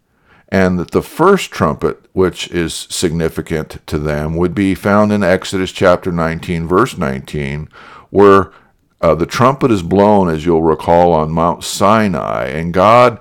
and 0.49 0.77
that 0.79 0.91
the 0.91 1.01
first 1.01 1.51
trumpet, 1.51 2.05
which 2.13 2.49
is 2.49 2.73
significant 2.89 3.85
to 3.87 3.97
them, 3.97 4.35
would 4.35 4.53
be 4.53 4.75
found 4.75 5.11
in 5.11 5.23
Exodus 5.23 5.71
chapter 5.71 6.11
19, 6.11 6.67
verse 6.67 6.97
19, 6.97 7.69
where 8.09 8.51
uh, 8.99 9.15
the 9.15 9.25
trumpet 9.25 9.71
is 9.71 9.81
blown, 9.81 10.29
as 10.29 10.45
you'll 10.45 10.61
recall, 10.61 11.13
on 11.13 11.31
Mount 11.31 11.63
Sinai, 11.63 12.47
and 12.47 12.73
God 12.73 13.19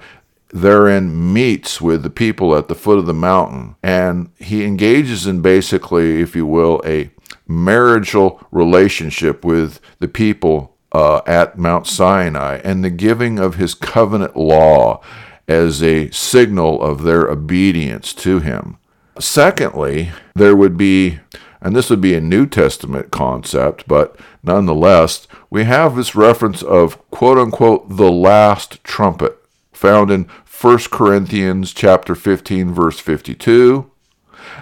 therein 0.53 1.33
meets 1.33 1.81
with 1.81 2.03
the 2.03 2.11
people 2.11 2.57
at 2.57 2.69
the 2.69 2.75
foot 2.75 2.99
of 2.99 3.07
the 3.07 3.15
mountain, 3.15 3.77
and 3.83 4.31
he 4.39 4.65
engages 4.65 5.27
in 5.27 5.43
basically, 5.43 6.21
if 6.21 6.35
you 6.35 6.45
will, 6.45 6.83
a 6.85 7.11
marital 7.47 8.41
relationship 8.51 9.45
with 9.45 9.81
the 9.99 10.09
people 10.09 10.70
uh, 10.93 11.21
at 11.27 11.59
Mount 11.59 11.87
Sinai 11.87 12.61
and 12.65 12.85
the 12.85 12.91
giving 12.91 13.39
of 13.39 13.57
his 13.57 13.75
covenant 13.75 14.37
law 14.37 15.01
as 15.47 15.83
a 15.83 16.11
signal 16.11 16.81
of 16.81 17.03
their 17.03 17.29
obedience 17.29 18.15
to 18.15 18.41
him. 18.41 18.79
Secondly, 19.19 20.13
there 20.35 20.57
would 20.57 20.77
be, 20.77 21.21
and 21.61 21.75
this 21.75 21.91
would 21.91 22.01
be 22.01 22.15
a 22.15 22.21
New 22.21 22.47
Testament 22.47 23.11
concept, 23.11 23.87
but 23.87 24.17
nonetheless, 24.43 25.27
we 25.51 25.65
have 25.65 25.97
this 25.97 26.15
reference 26.15 26.63
of 26.63 26.99
quote 27.11 27.39
unquote 27.39 27.89
the 27.97 28.11
last 28.11 28.83
trumpet 28.85 29.37
found 29.73 30.11
in 30.11 30.29
1 30.61 30.79
Corinthians 30.91 31.73
chapter 31.73 32.15
15 32.15 32.73
verse 32.73 33.01
52 33.01 33.91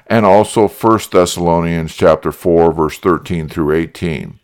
and 0.06 0.24
also 0.24 0.68
1 0.68 1.00
Thessalonians 1.10 1.94
chapter 1.94 2.32
4 2.32 2.72
verse 2.72 2.98
13 2.98 3.48
through 3.48 3.74
18. 3.74 4.38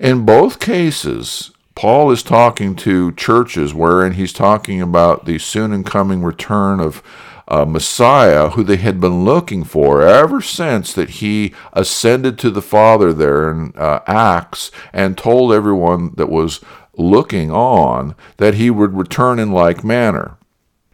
In 0.00 0.24
both 0.24 0.60
cases, 0.60 1.50
Paul 1.74 2.10
is 2.10 2.22
talking 2.22 2.76
to 2.76 3.12
churches 3.12 3.74
wherein 3.74 4.12
he's 4.12 4.32
talking 4.32 4.80
about 4.80 5.24
the 5.24 5.38
soon 5.38 5.72
and 5.72 5.84
coming 5.84 6.22
return 6.22 6.80
of 6.80 7.02
uh, 7.48 7.64
Messiah, 7.64 8.50
who 8.50 8.62
they 8.62 8.76
had 8.76 9.00
been 9.00 9.24
looking 9.24 9.64
for 9.64 10.02
ever 10.02 10.40
since 10.40 10.92
that 10.92 11.10
he 11.10 11.54
ascended 11.72 12.38
to 12.38 12.50
the 12.50 12.62
Father 12.62 13.12
there 13.12 13.50
in 13.50 13.72
uh, 13.76 14.00
Acts 14.06 14.70
and 14.92 15.16
told 15.16 15.52
everyone 15.52 16.14
that 16.16 16.28
was 16.28 16.60
looking 16.96 17.50
on 17.50 18.14
that 18.36 18.54
he 18.54 18.70
would 18.70 18.94
return 18.94 19.38
in 19.38 19.50
like 19.50 19.82
manner. 19.82 20.36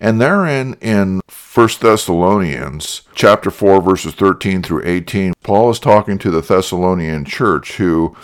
And 0.01 0.21
therein 0.21 0.75
in 0.81 1.23
1 1.55 1.69
Thessalonians 1.81 3.03
chapter 3.15 3.51
4 3.51 3.81
verses 3.81 4.15
13 4.15 4.63
through 4.63 4.83
18, 4.85 5.35
Paul 5.43 5.71
is 5.71 5.79
talking 5.79 6.19
to 6.19 6.31
the 6.31 6.43
Thessalonian 6.43 7.25
church 7.25 7.77
who 7.77 8.17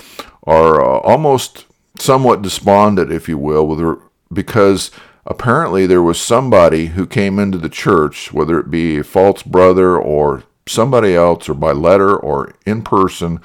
are 0.44 0.82
uh, 0.82 0.98
almost 1.00 1.66
somewhat 1.98 2.42
despondent, 2.42 3.12
if 3.12 3.28
you 3.28 3.38
will, 3.38 3.66
with 3.66 3.98
because 4.32 4.90
apparently 5.26 5.86
there 5.86 6.02
was 6.02 6.20
somebody 6.20 6.86
who 6.86 7.06
came 7.06 7.38
into 7.38 7.58
the 7.58 7.68
church, 7.68 8.32
whether 8.32 8.58
it 8.58 8.70
be 8.70 8.98
a 8.98 9.04
false 9.04 9.42
brother 9.42 9.98
or 9.98 10.44
somebody 10.66 11.14
else, 11.14 11.48
or 11.48 11.54
by 11.54 11.72
letter 11.72 12.16
or 12.16 12.54
in 12.64 12.82
person, 12.82 13.40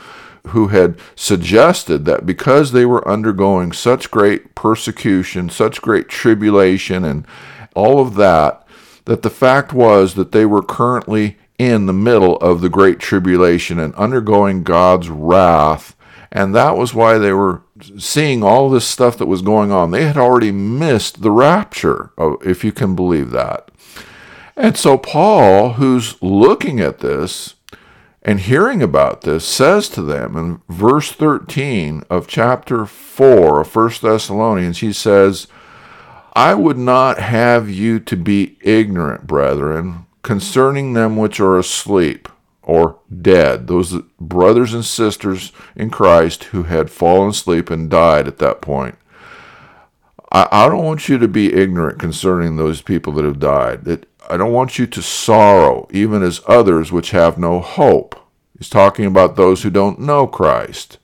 who 0.47 0.67
had 0.67 0.99
suggested 1.15 2.05
that 2.05 2.25
because 2.25 2.71
they 2.71 2.85
were 2.85 3.07
undergoing 3.07 3.71
such 3.71 4.11
great 4.11 4.53
persecution, 4.53 5.49
such 5.49 5.81
great 5.81 6.07
tribulation, 6.07 7.03
and 7.03 7.25
all 7.75 7.99
of 7.99 8.15
that, 8.15 8.65
that 9.05 9.23
the 9.23 9.29
fact 9.29 9.73
was 9.73 10.13
that 10.13 10.31
they 10.31 10.45
were 10.45 10.61
currently 10.61 11.37
in 11.57 11.85
the 11.85 11.93
middle 11.93 12.37
of 12.37 12.61
the 12.61 12.69
great 12.69 12.99
tribulation 12.99 13.79
and 13.79 13.95
undergoing 13.95 14.61
God's 14.63 15.09
wrath 15.09 15.95
and 16.31 16.53
that 16.55 16.77
was 16.77 16.93
why 16.93 17.17
they 17.17 17.33
were 17.33 17.61
seeing 17.97 18.43
all 18.43 18.69
this 18.69 18.87
stuff 18.87 19.17
that 19.17 19.27
was 19.27 19.41
going 19.41 19.71
on. 19.71 19.91
They 19.91 20.05
had 20.05 20.17
already 20.17 20.51
missed 20.51 21.21
the 21.21 21.31
rapture, 21.31 22.11
if 22.43 22.63
you 22.63 22.71
can 22.71 22.95
believe 22.95 23.31
that. 23.31 23.69
And 24.55 24.77
so 24.77 24.97
Paul, 24.97 25.73
who's 25.73 26.21
looking 26.21 26.79
at 26.79 26.99
this 26.99 27.55
and 28.21 28.39
hearing 28.39 28.81
about 28.81 29.21
this, 29.21 29.45
says 29.45 29.89
to 29.89 30.01
them 30.01 30.37
in 30.37 30.61
verse 30.69 31.11
13 31.11 32.03
of 32.09 32.27
chapter 32.27 32.85
4 32.85 33.61
of 33.61 33.75
1 33.75 33.91
Thessalonians, 34.01 34.79
he 34.79 34.93
says, 34.93 35.47
I 36.33 36.53
would 36.53 36.77
not 36.77 37.19
have 37.19 37.69
you 37.69 37.99
to 38.01 38.17
be 38.17 38.57
ignorant, 38.61 39.27
brethren, 39.27 40.05
concerning 40.21 40.93
them 40.93 41.15
which 41.15 41.39
are 41.39 41.57
asleep 41.57 42.27
or 42.65 42.99
dead, 43.21 43.67
those 43.67 44.01
brothers 44.19 44.73
and 44.73 44.83
sisters 44.83 45.51
in 45.75 45.89
Christ 45.89 46.45
who 46.45 46.63
had 46.63 46.89
fallen 46.89 47.29
asleep 47.29 47.69
and 47.69 47.89
died 47.89 48.27
at 48.27 48.39
that 48.39 48.61
point. 48.61 48.97
I, 50.31 50.47
I 50.51 50.67
don't 50.67 50.83
want 50.83 51.07
you 51.07 51.17
to 51.17 51.27
be 51.27 51.53
ignorant 51.53 51.99
concerning 51.99 52.55
those 52.55 52.81
people 52.81 53.13
that 53.13 53.25
have 53.25 53.39
died. 53.39 53.85
That 53.85 54.05
I 54.29 54.37
don't 54.37 54.53
want 54.53 54.79
you 54.79 54.87
to 54.87 55.01
sorrow, 55.01 55.87
even 55.91 56.23
as 56.23 56.41
others 56.47 56.91
which 56.91 57.11
have 57.11 57.37
no 57.37 57.59
hope. 57.59 58.19
He's 58.57 58.69
talking 58.69 59.05
about 59.05 59.35
those 59.35 59.63
who 59.63 59.69
don't 59.69 59.99
know 59.99 60.25
Christ. 60.25 60.97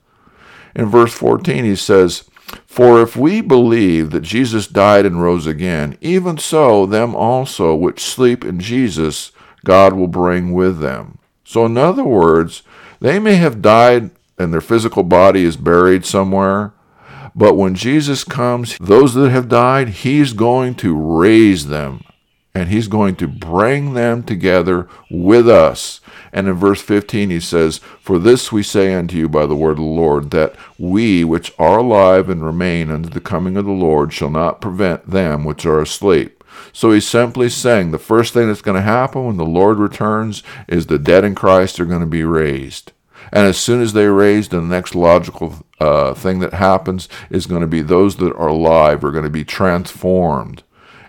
In 0.75 0.85
verse 0.87 1.13
14, 1.13 1.63
he 1.63 1.75
says, 1.75 2.23
For 2.65 3.01
if 3.01 3.15
we 3.15 3.41
believe 3.41 4.11
that 4.11 4.21
Jesus 4.21 4.67
died 4.67 5.05
and 5.05 5.21
rose 5.21 5.45
again, 5.45 5.97
even 6.01 6.37
so 6.37 6.85
them 6.85 7.13
also 7.13 7.75
which 7.75 8.01
sleep 8.01 8.43
in 8.43 8.59
Jesus 8.59 9.31
God 9.63 9.93
will 9.93 10.07
bring 10.07 10.53
with 10.53 10.79
them. 10.79 11.19
So, 11.51 11.65
in 11.65 11.77
other 11.77 12.05
words, 12.05 12.63
they 13.01 13.19
may 13.19 13.35
have 13.35 13.61
died 13.61 14.11
and 14.39 14.53
their 14.53 14.61
physical 14.61 15.03
body 15.03 15.43
is 15.43 15.57
buried 15.57 16.05
somewhere, 16.05 16.71
but 17.35 17.57
when 17.57 17.75
Jesus 17.75 18.23
comes, 18.23 18.77
those 18.79 19.15
that 19.15 19.31
have 19.31 19.49
died, 19.49 19.89
he's 19.89 20.31
going 20.31 20.75
to 20.75 20.95
raise 20.95 21.67
them 21.67 22.05
and 22.55 22.69
he's 22.69 22.87
going 22.87 23.17
to 23.17 23.27
bring 23.27 23.95
them 23.95 24.23
together 24.23 24.87
with 25.09 25.49
us. 25.49 25.99
And 26.31 26.47
in 26.47 26.53
verse 26.53 26.81
15 26.81 27.29
he 27.29 27.41
says, 27.41 27.79
For 27.99 28.17
this 28.17 28.53
we 28.53 28.63
say 28.63 28.93
unto 28.93 29.17
you 29.17 29.27
by 29.27 29.45
the 29.45 29.53
word 29.53 29.71
of 29.71 29.77
the 29.79 29.83
Lord, 29.83 30.31
that 30.31 30.55
we 30.79 31.25
which 31.25 31.51
are 31.59 31.79
alive 31.79 32.29
and 32.29 32.45
remain 32.45 32.89
unto 32.89 33.09
the 33.09 33.19
coming 33.19 33.57
of 33.57 33.65
the 33.65 33.71
Lord 33.71 34.13
shall 34.13 34.29
not 34.29 34.61
prevent 34.61 35.09
them 35.09 35.43
which 35.43 35.65
are 35.65 35.81
asleep. 35.81 36.40
So 36.73 36.91
he's 36.91 37.07
simply 37.07 37.49
saying 37.49 37.91
the 37.91 37.99
first 37.99 38.33
thing 38.33 38.47
that's 38.47 38.61
going 38.61 38.75
to 38.75 38.81
happen 38.81 39.25
when 39.25 39.37
the 39.37 39.45
Lord 39.45 39.77
returns 39.77 40.43
is 40.67 40.87
the 40.87 40.99
dead 40.99 41.23
in 41.23 41.35
Christ 41.35 41.79
are 41.79 41.85
going 41.85 42.01
to 42.01 42.07
be 42.07 42.23
raised. 42.23 42.91
And 43.31 43.45
as 43.45 43.57
soon 43.57 43.81
as 43.81 43.93
they're 43.93 44.13
raised, 44.13 44.51
the 44.51 44.61
next 44.61 44.95
logical 44.95 45.65
uh, 45.79 46.13
thing 46.13 46.39
that 46.39 46.53
happens 46.53 47.07
is 47.29 47.45
going 47.45 47.61
to 47.61 47.67
be 47.67 47.81
those 47.81 48.17
that 48.17 48.35
are 48.35 48.47
alive 48.47 49.03
are 49.03 49.11
going 49.11 49.23
to 49.23 49.29
be 49.29 49.45
transformed. 49.45 50.63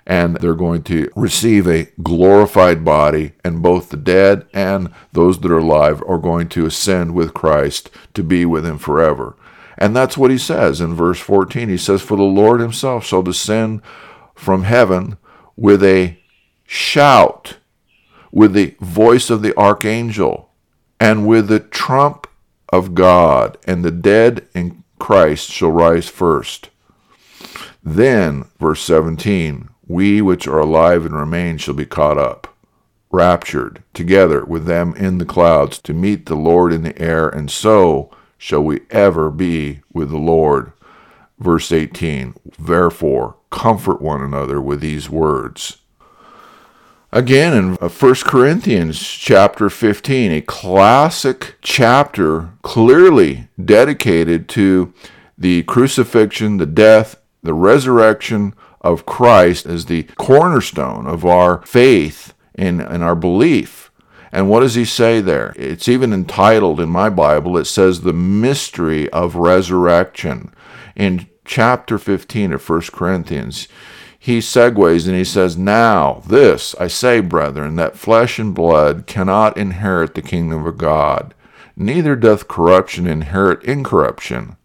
And 0.05 0.37
they're 0.37 0.55
going 0.55 0.83
to 0.85 1.09
receive 1.15 1.69
a 1.69 1.89
glorified 2.03 2.85
body, 2.85 3.33
and 3.45 3.63
both 3.63 3.91
the 3.91 3.97
dead 3.97 4.47
and 4.53 4.93
those 5.13 5.39
that 5.41 5.53
are 5.53 5.59
alive 5.59 6.03
are 6.09 6.19
going 6.19 6.49
to 6.51 6.67
ascend 6.67 7.15
with 7.15 7.35
Christ 7.35 7.89
to 8.15 8.25
be 8.25 8.45
with 8.45 8.67
Him 8.67 8.79
forever. 8.79 9.37
And 9.79 9.97
that's 9.97 10.17
what 10.17 10.31
he 10.31 10.39
says 10.39 10.81
in 10.81 10.95
verse 10.95 11.19
14. 11.19 11.69
He 11.69 11.77
says, 11.77 12.03
For 12.03 12.17
the 12.17 12.23
Lord 12.23 12.61
himself 12.61 13.05
shall 13.05 13.23
descend 13.23 13.83
from 14.35 14.63
heaven 14.63 15.17
with 15.57 15.83
a 15.83 16.19
shout, 16.65 17.59
with 18.31 18.53
the 18.55 18.75
voice 18.81 19.31
of 19.31 19.43
the 19.43 19.57
archangel, 19.57 20.51
and 20.99 21.27
with 21.27 21.49
the 21.49 21.61
trump 21.61 22.27
of 22.73 22.95
God, 22.95 23.59
and 23.67 23.85
the 23.85 23.91
dead 23.91 24.47
in 24.55 24.83
Christ 24.99 25.51
shall 25.51 25.71
rise 25.71 26.09
first. 26.09 26.71
Then, 27.83 28.47
verse 28.59 28.83
17, 28.83 29.69
we 29.87 30.23
which 30.23 30.47
are 30.47 30.61
alive 30.61 31.05
and 31.05 31.15
remain 31.15 31.59
shall 31.59 31.75
be 31.75 31.85
caught 31.85 32.17
up, 32.17 32.57
raptured 33.11 33.83
together 33.93 34.45
with 34.45 34.65
them 34.65 34.95
in 34.97 35.19
the 35.19 35.27
clouds 35.27 35.79
to 35.81 35.93
meet 35.93 36.27
the 36.27 36.37
Lord 36.37 36.73
in 36.73 36.83
the 36.83 36.99
air, 37.01 37.29
and 37.29 37.51
so 37.51 38.11
shall 38.39 38.63
we 38.63 38.81
ever 38.91 39.31
be 39.31 39.81
with 39.93 40.11
the 40.11 40.19
Lord. 40.19 40.73
Verse 41.43 41.73
18, 41.73 42.35
therefore, 42.59 43.37
comfort 43.51 44.01
one 44.01 44.23
another 44.23 44.61
with 44.61 44.81
these 44.81 45.11
words. 45.11 45.79
Again, 47.11 47.53
in 47.53 47.79
uh, 47.81 47.89
1 47.89 48.15
Corinthians 48.25 49.03
chapter 49.03 49.69
15, 49.69 50.33
a 50.33 50.41
classic 50.41 51.57
chapter 51.61 52.51
clearly 52.63 53.49
dedicated 53.63 54.49
to 54.51 54.95
the 55.37 55.65
crucifixion, 55.65 56.57
the 56.57 56.67
death, 56.67 57.21
the 57.43 57.55
resurrection 57.55 58.55
of 58.81 59.05
Christ 59.05 59.67
as 59.67 59.87
the 59.87 60.05
cornerstone 60.17 61.07
of 61.07 61.25
our 61.25 61.61
faith 61.67 62.35
and, 62.55 62.81
and 62.81 63.03
our 63.03 63.17
belief. 63.17 63.91
And 64.31 64.49
what 64.49 64.61
does 64.61 64.77
he 64.77 64.87
say 64.87 65.21
there? 65.21 65.53
It's 65.57 65.89
even 65.89 66.13
entitled 66.13 66.81
in 66.81 66.89
my 66.89 67.11
Bible, 67.11 67.59
it 67.59 67.67
says 67.67 68.01
the 68.01 68.15
mystery 68.15 69.11
of 69.11 69.35
resurrection. 69.35 70.55
In 70.97 71.29
chapter 71.45 71.99
15 71.99 72.53
of 72.53 72.69
1 72.69 72.81
Corinthians, 72.93 73.69
he 74.19 74.39
segues 74.39 75.07
and 75.09 75.17
he 75.17 75.25
says, 75.25 75.57
Now, 75.57 76.23
this 76.27 76.75
I 76.77 76.87
say, 76.87 77.21
brethren, 77.21 77.77
that 77.77 77.97
flesh 77.97 78.39
and 78.39 78.55
blood 78.55 79.07
cannot 79.07 79.57
inherit 79.57 80.15
the 80.15 80.23
kingdom 80.23 80.65
of 80.65 80.79
God, 80.79 81.35
neither 81.77 82.15
doth 82.15 82.47
corruption 82.47 83.07
inherit 83.07 83.65
incorruption. 83.65 84.57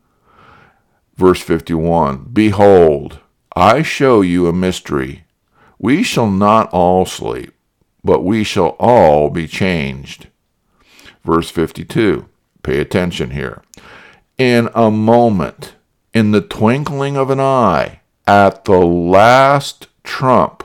Verse 1.15 1.41
51 1.41 2.29
Behold, 2.31 3.19
I 3.55 3.81
show 3.81 4.21
you 4.21 4.45
a 4.47 4.53
mystery. 4.53 5.23
We 5.79 6.03
shall 6.03 6.29
not 6.29 6.69
all 6.71 7.05
sleep, 7.07 7.53
but 8.03 8.23
we 8.23 8.43
shall 8.43 8.75
all 8.79 9.31
be 9.31 9.47
changed. 9.47 10.27
Verse 11.23 11.49
52. 11.49 12.29
Pay 12.61 12.79
attention 12.79 13.31
here. 13.31 13.63
In 14.37 14.69
a 14.75 14.91
moment, 14.91 15.73
in 16.17 16.31
the 16.31 16.41
twinkling 16.41 17.15
of 17.15 17.29
an 17.29 17.39
eye, 17.39 17.99
at 18.25 18.65
the 18.65 18.79
last 18.79 19.85
trump, 20.03 20.63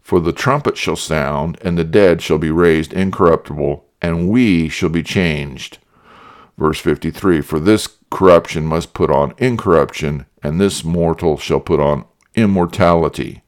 for 0.00 0.18
the 0.18 0.32
trumpet 0.32 0.78
shall 0.78 0.96
sound, 0.96 1.58
and 1.60 1.76
the 1.76 1.84
dead 1.84 2.22
shall 2.22 2.38
be 2.38 2.50
raised 2.50 2.94
incorruptible, 2.94 3.84
and 4.00 4.30
we 4.30 4.66
shall 4.66 4.88
be 4.88 5.02
changed. 5.02 5.76
Verse 6.56 6.80
53 6.80 7.42
For 7.42 7.60
this 7.60 7.98
corruption 8.10 8.64
must 8.64 8.94
put 8.94 9.10
on 9.10 9.34
incorruption, 9.36 10.24
and 10.42 10.58
this 10.58 10.82
mortal 10.82 11.36
shall 11.36 11.60
put 11.60 11.80
on 11.80 12.06
immortality. 12.34 13.42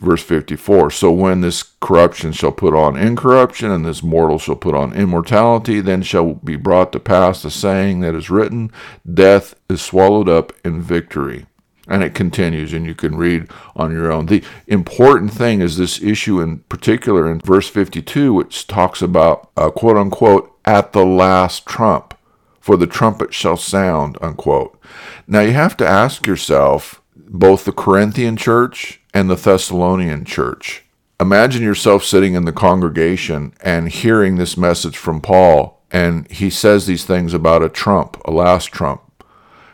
Verse 0.00 0.22
54 0.22 0.90
So 0.90 1.10
when 1.10 1.40
this 1.40 1.62
corruption 1.62 2.32
shall 2.32 2.52
put 2.52 2.74
on 2.74 2.96
incorruption, 2.96 3.70
and 3.70 3.84
this 3.84 4.02
mortal 4.02 4.38
shall 4.38 4.56
put 4.56 4.74
on 4.74 4.94
immortality, 4.94 5.80
then 5.80 6.02
shall 6.02 6.34
be 6.34 6.56
brought 6.56 6.92
to 6.92 7.00
pass 7.00 7.42
the 7.42 7.50
saying 7.50 8.00
that 8.00 8.14
is 8.14 8.30
written 8.30 8.70
Death 9.12 9.54
is 9.68 9.82
swallowed 9.82 10.28
up 10.28 10.52
in 10.64 10.80
victory. 10.80 11.46
And 11.90 12.04
it 12.04 12.14
continues, 12.14 12.74
and 12.74 12.84
you 12.84 12.94
can 12.94 13.16
read 13.16 13.48
on 13.74 13.92
your 13.92 14.12
own. 14.12 14.26
The 14.26 14.44
important 14.66 15.32
thing 15.32 15.62
is 15.62 15.78
this 15.78 16.02
issue 16.02 16.38
in 16.38 16.58
particular 16.68 17.30
in 17.32 17.40
verse 17.40 17.66
52, 17.68 18.34
which 18.34 18.66
talks 18.66 19.00
about, 19.00 19.50
uh, 19.56 19.70
quote 19.70 19.96
unquote, 19.96 20.54
at 20.66 20.92
the 20.92 21.06
last 21.06 21.64
trump, 21.64 22.12
for 22.60 22.76
the 22.76 22.86
trumpet 22.86 23.32
shall 23.32 23.56
sound, 23.56 24.18
unquote. 24.20 24.78
Now 25.26 25.40
you 25.40 25.52
have 25.52 25.78
to 25.78 25.86
ask 25.86 26.26
yourself, 26.26 27.00
both 27.16 27.64
the 27.64 27.72
Corinthian 27.72 28.36
church 28.36 29.00
and 29.18 29.28
the 29.28 29.34
Thessalonian 29.34 30.24
church, 30.24 30.84
imagine 31.18 31.60
yourself 31.60 32.04
sitting 32.04 32.34
in 32.34 32.44
the 32.44 32.52
congregation 32.52 33.52
and 33.60 33.88
hearing 33.88 34.36
this 34.36 34.56
message 34.56 34.96
from 34.96 35.20
Paul, 35.20 35.82
and 35.90 36.30
he 36.30 36.48
says 36.48 36.86
these 36.86 37.04
things 37.04 37.34
about 37.34 37.64
a 37.64 37.68
trump, 37.68 38.16
a 38.24 38.30
last 38.30 38.66
trump. 38.66 39.02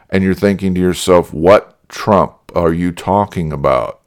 And 0.08 0.24
you're 0.24 0.32
thinking 0.32 0.74
to 0.74 0.80
yourself, 0.80 1.34
what 1.34 1.76
Trump 1.90 2.36
are 2.54 2.72
you 2.72 2.90
talking 2.90 3.52
about? 3.52 4.00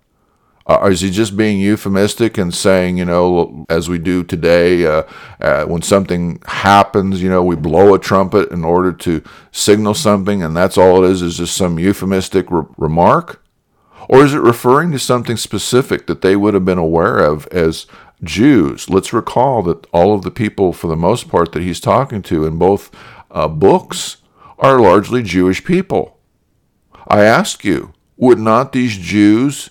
Uh, 0.66 0.90
is 0.92 1.02
he 1.02 1.12
just 1.12 1.38
being 1.38 1.60
euphemistic 1.60 2.40
and 2.40 2.52
saying, 2.52 2.98
you 2.98 3.06
know, 3.06 3.64
as 3.70 3.88
we 3.88 4.00
do 4.00 4.24
today, 4.24 4.88
uh, 4.88 5.04
uh, 5.40 5.66
when 5.66 5.84
something 5.84 6.42
happens, 6.48 7.22
you 7.22 7.30
know, 7.30 7.44
we 7.44 7.56
blow 7.56 7.94
a 7.94 8.00
trumpet 8.00 8.50
in 8.50 8.66
order 8.66 8.92
to 8.92 9.22
signal 9.52 9.94
something, 9.94 10.42
and 10.42 10.58
that's 10.58 10.80
all 10.80 11.04
it 11.04 11.12
is, 11.12 11.22
is 11.22 11.38
just 11.38 11.56
some 11.56 11.78
euphemistic 11.78 12.50
re- 12.50 12.64
remark? 12.76 13.44
Or 14.08 14.24
is 14.24 14.34
it 14.34 14.40
referring 14.40 14.92
to 14.92 15.00
something 15.00 15.38
specific 15.38 16.08
that 16.08 16.22
they 16.22 16.36
would 16.36 16.54
have 16.54 16.66
been 16.66 16.78
aware 16.78 17.18
of 17.20 17.48
as 17.48 17.88
Jews? 18.24 18.90
Let's 18.90 19.14
recall 19.14 19.62
that 19.64 19.86
all 19.92 20.14
of 20.14 20.22
the 20.22 20.32
people, 20.32 20.74
for 20.74 20.88
the 20.88 20.96
most 20.96 21.30
part, 21.30 21.52
that 21.52 21.64
he's 21.64 21.80
talking 21.80 22.22
to 22.24 22.46
in 22.46 22.58
both 22.58 22.90
uh, 23.32 23.48
books 23.48 24.18
are 24.60 24.80
largely 24.80 25.24
Jewish 25.24 25.64
people. 25.64 26.18
I 27.08 27.24
ask 27.24 27.64
you, 27.64 27.94
would 28.16 28.40
not 28.40 28.72
these 28.72 28.98
Jews 28.98 29.70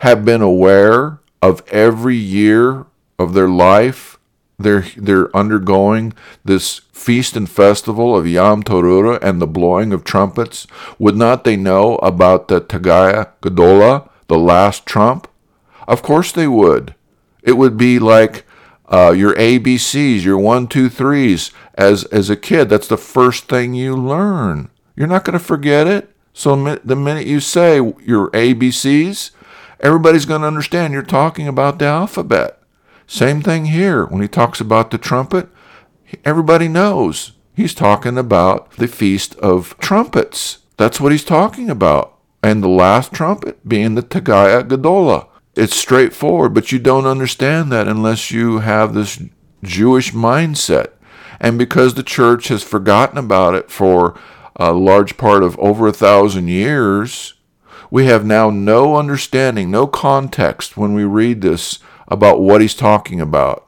have 0.00 0.24
been 0.24 0.42
aware 0.42 1.20
of 1.40 1.66
every 1.68 2.16
year 2.16 2.86
of 3.18 3.34
their 3.34 3.48
life 3.48 4.13
they're, 4.58 4.86
they're 4.96 5.34
undergoing 5.36 6.12
this 6.44 6.80
feast 6.92 7.36
and 7.36 7.48
festival 7.48 8.16
of 8.16 8.26
Yom 8.26 8.62
Teruah 8.62 9.22
and 9.22 9.40
the 9.40 9.46
blowing 9.46 9.92
of 9.92 10.04
trumpets? 10.04 10.66
Would 10.98 11.16
not 11.16 11.44
they 11.44 11.56
know 11.56 11.96
about 11.96 12.48
the 12.48 12.60
Tekiah 12.60 13.30
Gedolah, 13.42 14.08
the 14.28 14.38
last 14.38 14.86
trump? 14.86 15.28
Of 15.86 16.02
course 16.02 16.32
they 16.32 16.48
would. 16.48 16.94
It 17.42 17.58
would 17.58 17.76
be 17.76 17.98
like 17.98 18.44
uh, 18.88 19.12
your 19.16 19.34
ABCs, 19.34 20.24
your 20.24 20.38
one, 20.38 20.66
two, 20.66 20.88
threes. 20.88 21.50
As 21.74 22.04
as 22.04 22.30
a 22.30 22.36
kid, 22.36 22.68
that's 22.68 22.88
the 22.88 22.96
first 22.96 23.48
thing 23.48 23.74
you 23.74 23.96
learn. 23.96 24.70
You're 24.96 25.08
not 25.08 25.24
going 25.24 25.38
to 25.38 25.44
forget 25.44 25.86
it. 25.86 26.10
So 26.32 26.56
the 26.76 26.96
minute 26.96 27.26
you 27.26 27.40
say 27.40 27.76
your 27.76 28.30
ABCs, 28.30 29.30
everybody's 29.80 30.26
going 30.26 30.40
to 30.40 30.46
understand 30.46 30.92
you're 30.92 31.02
talking 31.02 31.46
about 31.46 31.78
the 31.78 31.86
alphabet. 31.86 32.58
Same 33.06 33.42
thing 33.42 33.66
here. 33.66 34.04
When 34.06 34.22
he 34.22 34.28
talks 34.28 34.60
about 34.60 34.90
the 34.90 34.98
trumpet, 34.98 35.48
everybody 36.24 36.68
knows 36.68 37.32
he's 37.54 37.74
talking 37.74 38.18
about 38.18 38.70
the 38.72 38.88
Feast 38.88 39.36
of 39.36 39.76
Trumpets. 39.78 40.58
That's 40.76 41.00
what 41.00 41.12
he's 41.12 41.24
talking 41.24 41.70
about. 41.70 42.18
And 42.42 42.62
the 42.62 42.68
last 42.68 43.12
trumpet 43.12 43.66
being 43.66 43.94
the 43.94 44.02
Tekiah 44.02 44.68
Gedolah. 44.68 45.28
It's 45.54 45.76
straightforward, 45.76 46.52
but 46.52 46.72
you 46.72 46.78
don't 46.78 47.06
understand 47.06 47.70
that 47.70 47.86
unless 47.86 48.30
you 48.30 48.58
have 48.58 48.92
this 48.92 49.22
Jewish 49.62 50.12
mindset. 50.12 50.88
And 51.40 51.58
because 51.58 51.94
the 51.94 52.02
church 52.02 52.48
has 52.48 52.62
forgotten 52.62 53.18
about 53.18 53.54
it 53.54 53.70
for 53.70 54.18
a 54.56 54.72
large 54.72 55.16
part 55.16 55.42
of 55.42 55.58
over 55.58 55.86
a 55.86 55.92
thousand 55.92 56.48
years, 56.48 57.34
we 57.90 58.06
have 58.06 58.24
now 58.24 58.50
no 58.50 58.96
understanding, 58.96 59.70
no 59.70 59.86
context 59.86 60.76
when 60.76 60.94
we 60.94 61.04
read 61.04 61.40
this 61.40 61.78
about 62.08 62.40
what 62.40 62.60
he's 62.60 62.74
talking 62.74 63.20
about. 63.20 63.66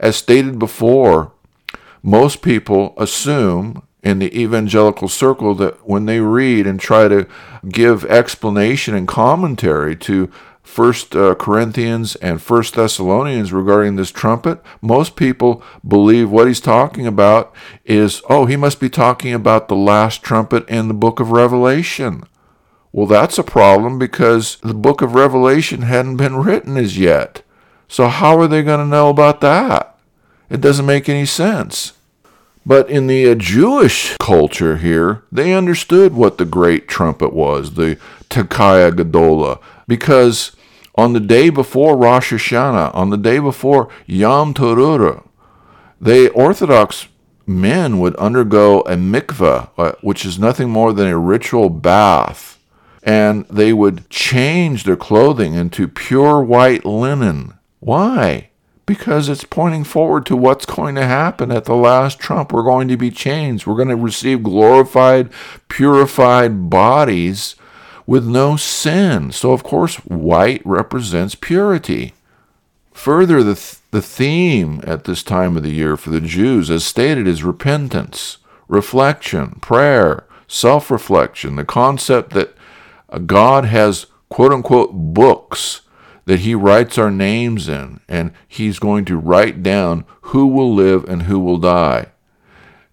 As 0.00 0.16
stated 0.16 0.58
before, 0.58 1.32
most 2.02 2.42
people 2.42 2.94
assume 2.96 3.82
in 4.02 4.18
the 4.18 4.38
evangelical 4.38 5.08
circle 5.08 5.54
that 5.54 5.88
when 5.88 6.04
they 6.04 6.20
read 6.20 6.66
and 6.66 6.78
try 6.78 7.08
to 7.08 7.26
give 7.68 8.04
explanation 8.04 8.94
and 8.94 9.08
commentary 9.08 9.96
to 9.96 10.30
First 10.62 11.14
uh, 11.14 11.34
Corinthians 11.34 12.16
and 12.16 12.40
First 12.40 12.74
Thessalonians 12.74 13.52
regarding 13.52 13.96
this 13.96 14.10
trumpet, 14.10 14.62
most 14.80 15.14
people 15.14 15.62
believe 15.86 16.30
what 16.30 16.46
he's 16.46 16.60
talking 16.60 17.06
about 17.06 17.54
is, 17.84 18.22
oh, 18.30 18.46
he 18.46 18.56
must 18.56 18.80
be 18.80 18.88
talking 18.88 19.34
about 19.34 19.68
the 19.68 19.76
last 19.76 20.22
trumpet 20.22 20.68
in 20.68 20.88
the 20.88 20.94
book 20.94 21.20
of 21.20 21.30
Revelation. 21.30 22.24
Well, 22.92 23.06
that's 23.06 23.38
a 23.38 23.44
problem 23.44 23.98
because 23.98 24.56
the 24.62 24.74
book 24.74 25.02
of 25.02 25.14
Revelation 25.14 25.82
hadn't 25.82 26.16
been 26.16 26.36
written 26.36 26.76
as 26.76 26.98
yet. 26.98 27.42
So 27.88 28.08
how 28.08 28.38
are 28.38 28.48
they 28.48 28.62
going 28.62 28.80
to 28.80 28.86
know 28.86 29.08
about 29.08 29.40
that? 29.40 29.96
It 30.50 30.60
doesn't 30.60 30.86
make 30.86 31.08
any 31.08 31.26
sense. 31.26 31.92
But 32.66 32.88
in 32.88 33.06
the 33.06 33.34
Jewish 33.34 34.16
culture 34.18 34.78
here, 34.78 35.22
they 35.30 35.52
understood 35.52 36.14
what 36.14 36.38
the 36.38 36.46
great 36.46 36.88
trumpet 36.88 37.32
was, 37.32 37.74
the 37.74 37.98
Tekiah 38.30 38.92
Gedolah, 38.92 39.60
because 39.86 40.56
on 40.94 41.12
the 41.12 41.20
day 41.20 41.50
before 41.50 41.96
Rosh 41.96 42.32
Hashanah, 42.32 42.94
on 42.94 43.10
the 43.10 43.18
day 43.18 43.38
before 43.38 43.88
Yom 44.06 44.54
Teruah, 44.54 45.26
the 46.00 46.30
Orthodox 46.30 47.08
men 47.46 47.98
would 47.98 48.16
undergo 48.16 48.80
a 48.80 48.96
mikveh, 48.96 49.68
uh, 49.76 49.92
which 50.00 50.24
is 50.24 50.38
nothing 50.38 50.70
more 50.70 50.92
than 50.92 51.08
a 51.08 51.18
ritual 51.18 51.68
bath, 51.68 52.58
and 53.02 53.44
they 53.48 53.72
would 53.72 54.08
change 54.08 54.84
their 54.84 54.96
clothing 54.96 55.54
into 55.54 55.86
pure 55.86 56.42
white 56.42 56.86
linen. 56.86 57.54
Why? 57.84 58.48
Because 58.86 59.28
it's 59.28 59.44
pointing 59.44 59.84
forward 59.84 60.24
to 60.26 60.36
what's 60.36 60.64
going 60.64 60.94
to 60.94 61.04
happen 61.04 61.52
at 61.52 61.66
the 61.66 61.76
last 61.76 62.18
trump. 62.18 62.50
We're 62.50 62.62
going 62.62 62.88
to 62.88 62.96
be 62.96 63.10
changed. 63.10 63.66
We're 63.66 63.76
going 63.76 63.88
to 63.88 63.96
receive 63.96 64.42
glorified, 64.42 65.30
purified 65.68 66.70
bodies 66.70 67.56
with 68.06 68.26
no 68.26 68.56
sin. 68.56 69.32
So, 69.32 69.52
of 69.52 69.62
course, 69.62 69.96
white 69.96 70.62
represents 70.64 71.34
purity. 71.34 72.14
Further, 72.94 73.42
the, 73.42 73.54
th- 73.54 73.76
the 73.90 74.00
theme 74.00 74.80
at 74.86 75.04
this 75.04 75.22
time 75.22 75.54
of 75.54 75.62
the 75.62 75.72
year 75.72 75.98
for 75.98 76.08
the 76.08 76.22
Jews, 76.22 76.70
as 76.70 76.86
stated, 76.86 77.28
is 77.28 77.44
repentance, 77.44 78.38
reflection, 78.66 79.58
prayer, 79.60 80.24
self 80.48 80.90
reflection, 80.90 81.56
the 81.56 81.66
concept 81.66 82.30
that 82.30 82.54
God 83.26 83.66
has 83.66 84.06
quote 84.30 84.52
unquote 84.52 84.92
books 84.92 85.82
that 86.26 86.40
He 86.40 86.54
writes 86.54 86.98
our 86.98 87.10
names 87.10 87.68
in, 87.68 88.00
and 88.08 88.32
He's 88.48 88.78
going 88.78 89.04
to 89.06 89.18
write 89.18 89.62
down 89.62 90.04
who 90.22 90.46
will 90.46 90.74
live 90.74 91.04
and 91.04 91.22
who 91.22 91.38
will 91.38 91.58
die. 91.58 92.06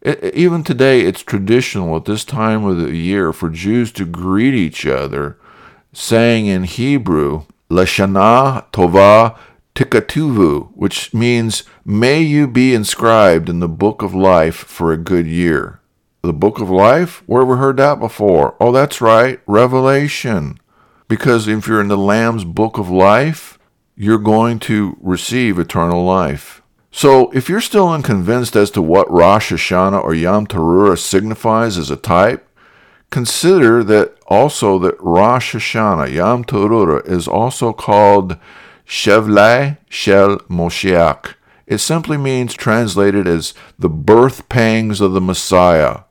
It, 0.02 0.34
even 0.34 0.64
today, 0.64 1.02
it's 1.02 1.22
traditional 1.22 1.96
at 1.96 2.06
this 2.06 2.26
time 2.26 2.66
of 2.66 2.78
the 2.78 2.96
year 2.96 3.32
for 3.32 3.50
Jews 3.50 3.92
to 3.94 4.06
greet 4.06 4.56
each 4.56 4.86
other, 4.86 5.38
saying 5.94 6.48
in 6.48 6.64
Hebrew, 6.64 7.44
Lashana 7.70 8.66
Tova 8.72 9.38
Tikatuvu, 9.76 10.72
which 10.74 11.14
means, 11.14 11.64
May 11.86 12.22
you 12.22 12.48
be 12.48 12.74
inscribed 12.74 13.48
in 13.48 13.60
the 13.60 13.70
book 13.70 14.02
of 14.02 14.14
life 14.14 14.56
for 14.56 14.92
a 14.92 14.98
good 14.98 15.28
year. 15.28 15.80
The 16.24 16.34
book 16.34 16.60
of 16.60 16.70
life? 16.70 17.24
Where 17.26 17.42
have 17.42 17.50
we 17.50 17.56
heard 17.56 17.78
that 17.78 18.00
before? 18.00 18.56
Oh, 18.60 18.72
that's 18.72 19.02
right, 19.02 19.40
Revelation. 19.48 20.60
Because 21.12 21.46
if 21.46 21.68
you're 21.68 21.82
in 21.82 21.90
the 21.90 21.98
Lamb's 21.98 22.46
book 22.46 22.78
of 22.78 22.90
life, 22.90 23.60
you're 23.98 24.18
going 24.18 24.60
to 24.60 24.96
receive 25.02 25.60
eternal 25.60 26.06
life. 26.06 26.62
So, 26.90 27.30
if 27.32 27.50
you're 27.50 27.60
still 27.60 27.90
unconvinced 27.90 28.56
as 28.56 28.72
to 28.72 28.82
what 28.82 29.12
Rosh 29.12 29.52
Hashanah 29.52 30.02
or 30.02 30.14
Yom 30.14 30.48
Teruah 30.48 30.98
signifies 30.98 31.78
as 31.78 31.92
a 31.92 31.98
type, 31.98 32.48
consider 33.10 33.84
that 33.84 34.18
also 34.28 34.80
that 34.80 34.96
Rosh 35.02 35.54
Hashanah, 35.54 36.14
Yom 36.14 36.46
Teruah, 36.46 37.06
is 37.06 37.28
also 37.28 37.74
called 37.74 38.38
Chevlei 38.88 39.80
Shel 39.90 40.38
Moshiach. 40.48 41.34
It 41.68 41.80
simply 41.80 42.16
means 42.16 42.54
translated 42.54 43.28
as 43.28 43.54
the 43.78 43.90
birth 43.90 44.48
pangs 44.48 45.02
of 45.02 45.12
the 45.12 45.20
Messiah, 45.20 46.04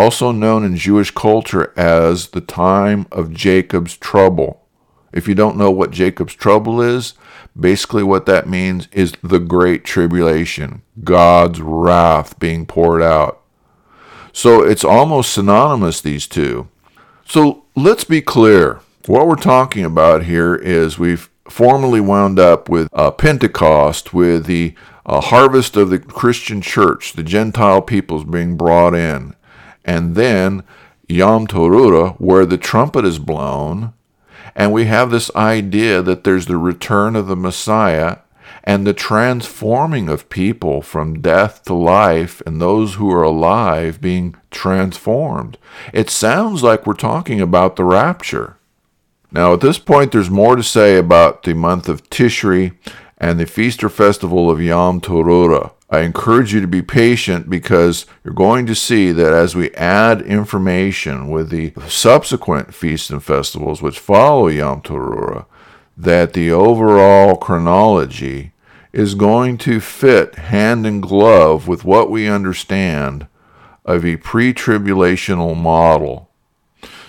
also 0.00 0.32
known 0.32 0.64
in 0.64 0.76
Jewish 0.76 1.10
culture 1.10 1.74
as 1.76 2.28
the 2.28 2.40
time 2.40 3.06
of 3.12 3.34
Jacob's 3.34 3.98
trouble. 3.98 4.66
If 5.12 5.28
you 5.28 5.34
don't 5.34 5.58
know 5.58 5.70
what 5.70 5.90
Jacob's 5.90 6.34
trouble 6.34 6.80
is, 6.80 7.12
basically 7.58 8.02
what 8.02 8.24
that 8.24 8.48
means 8.48 8.88
is 8.92 9.12
the 9.22 9.38
great 9.38 9.84
tribulation, 9.84 10.80
God's 11.04 11.60
wrath 11.60 12.38
being 12.38 12.64
poured 12.64 13.02
out. 13.02 13.42
So 14.32 14.62
it's 14.62 14.84
almost 14.84 15.34
synonymous, 15.34 16.00
these 16.00 16.26
two. 16.26 16.68
So 17.26 17.64
let's 17.76 18.04
be 18.04 18.22
clear. 18.22 18.80
What 19.06 19.26
we're 19.26 19.36
talking 19.36 19.84
about 19.84 20.24
here 20.24 20.54
is 20.54 20.98
we've 20.98 21.28
formally 21.48 22.00
wound 22.00 22.38
up 22.38 22.70
with 22.70 22.88
uh, 22.94 23.10
Pentecost, 23.10 24.14
with 24.14 24.46
the 24.46 24.74
uh, 25.04 25.20
harvest 25.20 25.76
of 25.76 25.90
the 25.90 25.98
Christian 25.98 26.62
church, 26.62 27.12
the 27.12 27.22
Gentile 27.22 27.82
peoples 27.82 28.24
being 28.24 28.56
brought 28.56 28.94
in, 28.94 29.34
and 29.84 30.14
then 30.14 30.62
Yom 31.08 31.46
Teruah, 31.46 32.16
where 32.20 32.46
the 32.46 32.58
trumpet 32.58 33.04
is 33.04 33.18
blown, 33.18 33.92
and 34.54 34.72
we 34.72 34.86
have 34.86 35.10
this 35.10 35.34
idea 35.34 36.02
that 36.02 36.24
there's 36.24 36.46
the 36.46 36.56
return 36.56 37.16
of 37.16 37.26
the 37.26 37.36
Messiah 37.36 38.18
and 38.64 38.86
the 38.86 38.92
transforming 38.92 40.08
of 40.08 40.28
people 40.28 40.82
from 40.82 41.20
death 41.20 41.64
to 41.64 41.74
life 41.74 42.42
and 42.46 42.60
those 42.60 42.94
who 42.94 43.10
are 43.10 43.22
alive 43.22 44.00
being 44.00 44.34
transformed. 44.50 45.56
It 45.92 46.10
sounds 46.10 46.62
like 46.62 46.86
we're 46.86 46.94
talking 46.94 47.40
about 47.40 47.76
the 47.76 47.84
rapture. 47.84 48.56
Now, 49.32 49.54
at 49.54 49.60
this 49.60 49.78
point, 49.78 50.12
there's 50.12 50.30
more 50.30 50.56
to 50.56 50.62
say 50.62 50.96
about 50.98 51.44
the 51.44 51.54
month 51.54 51.88
of 51.88 52.08
Tishri 52.10 52.72
and 53.16 53.38
the 53.38 53.46
Feast 53.46 53.84
or 53.84 53.88
Festival 53.88 54.50
of 54.50 54.60
Yom 54.60 55.00
Teruah. 55.00 55.72
I 55.90 56.00
encourage 56.00 56.54
you 56.54 56.60
to 56.60 56.68
be 56.68 56.82
patient 56.82 57.50
because 57.50 58.06
you're 58.22 58.32
going 58.32 58.64
to 58.66 58.76
see 58.76 59.10
that 59.10 59.32
as 59.32 59.56
we 59.56 59.72
add 59.72 60.22
information 60.22 61.28
with 61.30 61.50
the 61.50 61.72
subsequent 61.88 62.72
feasts 62.72 63.10
and 63.10 63.22
festivals 63.22 63.82
which 63.82 63.98
follow 63.98 64.46
Yom 64.46 64.82
that 65.96 66.32
the 66.32 66.52
overall 66.52 67.36
chronology 67.36 68.52
is 68.92 69.14
going 69.14 69.58
to 69.58 69.80
fit 69.80 70.36
hand 70.36 70.86
in 70.86 71.00
glove 71.00 71.66
with 71.66 71.84
what 71.84 72.10
we 72.10 72.28
understand 72.28 73.26
of 73.84 74.04
a 74.04 74.16
pre 74.16 74.54
tribulational 74.54 75.56
model. 75.56 76.30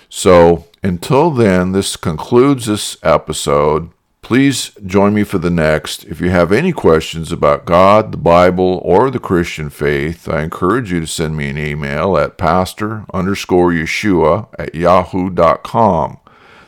So, 0.08 0.66
until 0.82 1.30
then, 1.30 1.72
this 1.72 1.96
concludes 1.96 2.66
this 2.66 2.96
episode. 3.02 3.90
Please 4.22 4.70
join 4.86 5.14
me 5.14 5.24
for 5.24 5.38
the 5.38 5.50
next. 5.50 6.04
If 6.04 6.20
you 6.20 6.30
have 6.30 6.52
any 6.52 6.72
questions 6.72 7.32
about 7.32 7.64
God, 7.66 8.12
the 8.12 8.18
Bible, 8.18 8.80
or 8.84 9.10
the 9.10 9.18
Christian 9.18 9.68
faith, 9.68 10.28
I 10.28 10.42
encourage 10.42 10.92
you 10.92 11.00
to 11.00 11.06
send 11.08 11.36
me 11.36 11.48
an 11.48 11.58
email 11.58 12.16
at 12.16 12.38
pastor 12.38 13.04
underscore 13.12 13.72
Yeshua 13.72 14.46
at 14.58 14.76
yahoo.com. 14.76 16.18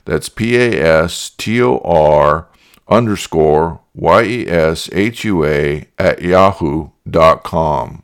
That's 0.05 0.29
P 0.29 0.57
A 0.57 1.03
S 1.03 1.31
T 1.31 1.63
O 1.63 1.79
R 1.79 2.49
underscore 2.89 3.81
Y 3.95 4.23
E 4.25 4.49
S 4.49 4.91
H 4.93 5.25
U 5.25 5.45
A 5.45 5.87
at 5.97 6.21
yahoo.com. 6.23 8.03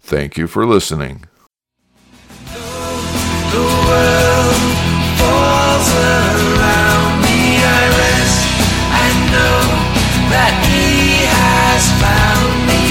Thank 0.00 0.36
you 0.38 0.46
for 0.46 0.66
listening. 0.66 1.26
The 5.92 6.51
found 12.02 12.54
me. 12.68 12.82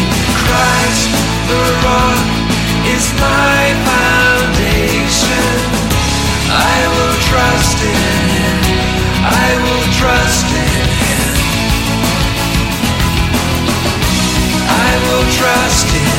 Christ 0.43 1.09
the 1.49 1.63
rock 1.85 2.21
is 2.95 3.05
my 3.19 3.61
foundation. 3.89 5.51
I 6.51 6.79
will 6.95 7.17
trust 7.29 7.77
in 7.79 8.23
him. 8.35 8.59
I 9.23 9.49
will 9.63 9.85
trust 9.99 10.47
in 10.65 10.85
him. 11.03 11.33
I 14.67 14.91
will 15.05 15.25
trust 15.39 15.89
in 15.95 16.10